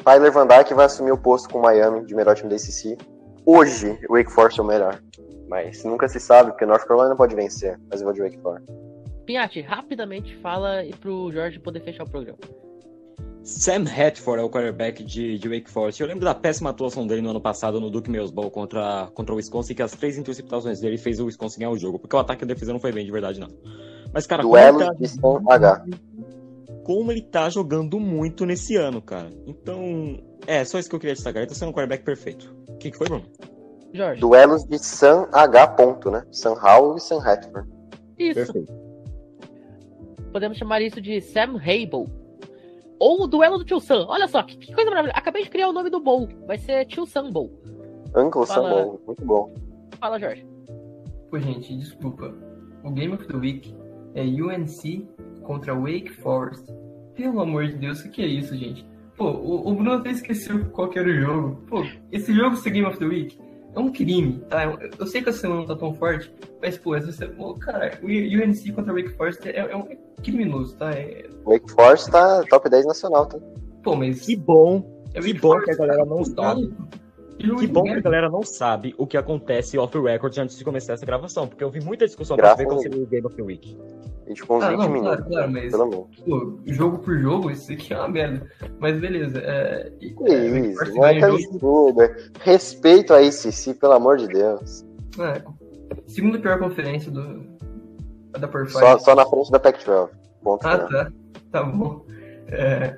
[0.03, 2.97] Tyler Van Dyke vai assumir o posto com o Miami de melhor time da ACC.
[3.45, 5.01] Hoje, o Wake Forest é o melhor.
[5.49, 7.79] Mas nunca se sabe, porque North Carolina pode vencer.
[7.89, 8.71] Mas eu vou de Wake Forest.
[9.27, 12.39] Pinhatti, rapidamente fala e pro Jorge poder fechar o programa.
[13.43, 16.01] Sam Hatford é o quarterback de, de Wake Forest.
[16.01, 19.33] Eu lembro da péssima atuação dele no ano passado no Duke Mills Bowl contra, contra
[19.33, 21.99] o Wisconsin, que as três interceptações dele fez o Wisconsin ganhar o jogo.
[21.99, 23.49] Porque o ataque e a defesa não foi bem, de verdade, não.
[24.13, 25.85] Mas, cara, como ele, Duelo tá, de Sam H.
[26.83, 29.29] como ele tá jogando muito nesse ano, cara.
[29.45, 31.41] Então, é, só isso que eu queria destacar.
[31.41, 32.53] Ele tá sendo um quarterback perfeito.
[32.69, 33.25] O que, que foi, Bruno?
[33.93, 34.19] Jorge.
[34.19, 35.67] Duelos de Sam H.
[35.67, 36.23] Ponto, né?
[36.31, 37.69] Sam Howell e Sam Hatford.
[38.17, 38.33] Isso.
[38.33, 38.76] Perfeito.
[40.31, 42.11] Podemos chamar isso de Sam Hable.
[42.99, 44.05] Ou o duelo do Tio Sam.
[44.07, 45.17] Olha só, que, que coisa maravilhosa.
[45.17, 46.27] Acabei de criar o nome do Bowl.
[46.45, 47.51] Vai ser Tio Sam Bowl.
[48.15, 48.83] Uncle Sam Fala.
[48.83, 49.01] Bowl.
[49.05, 49.53] Muito bom.
[49.99, 50.45] Fala, Jorge.
[51.29, 52.33] Pô, gente, desculpa.
[52.83, 53.75] O Game of the Week
[54.15, 55.07] é UNC
[55.43, 56.65] contra Wake Forest.
[57.15, 58.85] Pelo amor de Deus, o que é isso, gente?
[59.15, 61.61] Pô, o, o Bruno até esqueceu qual que era o jogo.
[61.67, 63.37] Pô, esse jogo ser Game of the Week
[63.77, 64.65] é um crime, tá?
[64.65, 67.53] Eu, eu sei que a semana não tá tão forte, mas, pô, essa semana, pô,
[67.55, 70.91] cara, o UNC contra Wake Forest é, é um é criminoso, tá?
[70.91, 73.37] É- Wake Forest tá top 10 nacional, tá?
[73.83, 74.21] pô, mas.
[74.25, 75.03] Que bom.
[75.13, 76.67] é que bom Forest, que a galera não sabe.
[76.67, 76.97] tá-
[77.39, 80.63] jogo Que bom que a galera não sabe o que acontece off record antes de
[80.63, 83.35] começar essa gravação, porque eu vi muita discussão pra ver qual seria o Game of
[83.35, 83.77] the Week.
[84.29, 85.01] Uns Ah, 20 não, minutos.
[85.17, 86.07] claro, claro, mas- Pelo menos.
[86.25, 88.45] Pô, jogo por jogo, isso aqui é uma merda.
[88.79, 89.39] Mas beleza.
[89.39, 92.01] É, e- Que é, isso, não é jogo.
[92.41, 94.85] Respeito a ACC, pelo amor de Deus.
[95.19, 95.41] É,
[96.07, 97.41] segunda pior conferência do,
[98.39, 98.79] da Power Five.
[98.79, 100.09] Só, só na frente da Pac-12.
[100.43, 100.87] Ponto Ah, final.
[100.89, 101.11] tá.
[101.51, 102.05] Tá bom.
[102.49, 102.97] É,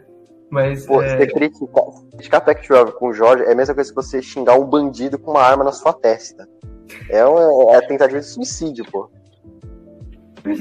[0.49, 0.85] mas.
[0.85, 3.95] Pô, é, você criticar, criticar a Pac-12 com o Jorge é a mesma coisa que
[3.95, 6.47] você xingar um bandido com uma arma na sua testa.
[7.09, 9.09] É, uma, é a tentativa de suicídio, pô.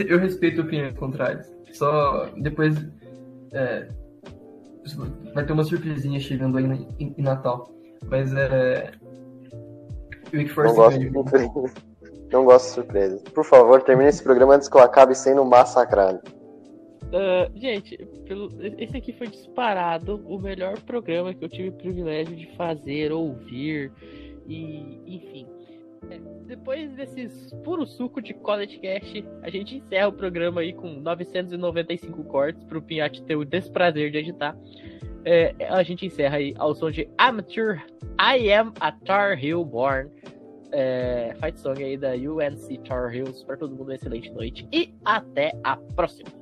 [0.09, 1.51] Eu respeito opiniões contrárias.
[1.73, 2.75] Só depois.
[3.53, 3.89] é,
[5.35, 7.71] vai ter uma surpresinha chegando aí em, em- em Natal.
[8.09, 8.91] Mas é.
[10.33, 11.11] Wake Não Forest gosto de.
[12.33, 13.23] Não gosto de surpresa.
[13.35, 16.21] Por favor, termine esse programa antes que eu acabe sendo massacrado.
[17.11, 22.37] Ah, gente, pelo- esse aqui foi disparado o melhor programa que eu tive o privilégio
[22.37, 23.91] de fazer, ouvir
[24.47, 25.47] e enfim.
[26.11, 30.89] É, depois desses puro suco de College Cast, a gente encerra o programa aí com
[30.89, 34.57] 995 cortes pro Pinhatti ter o desprazer de editar.
[35.25, 37.79] É, a gente encerra aí ao som de Amateur
[38.21, 40.11] I Am a Tar Heel Born.
[40.71, 43.43] É, fight song aí da UNC Tar Heels.
[43.43, 46.38] Para todo mundo, uma excelente noite e até a próxima.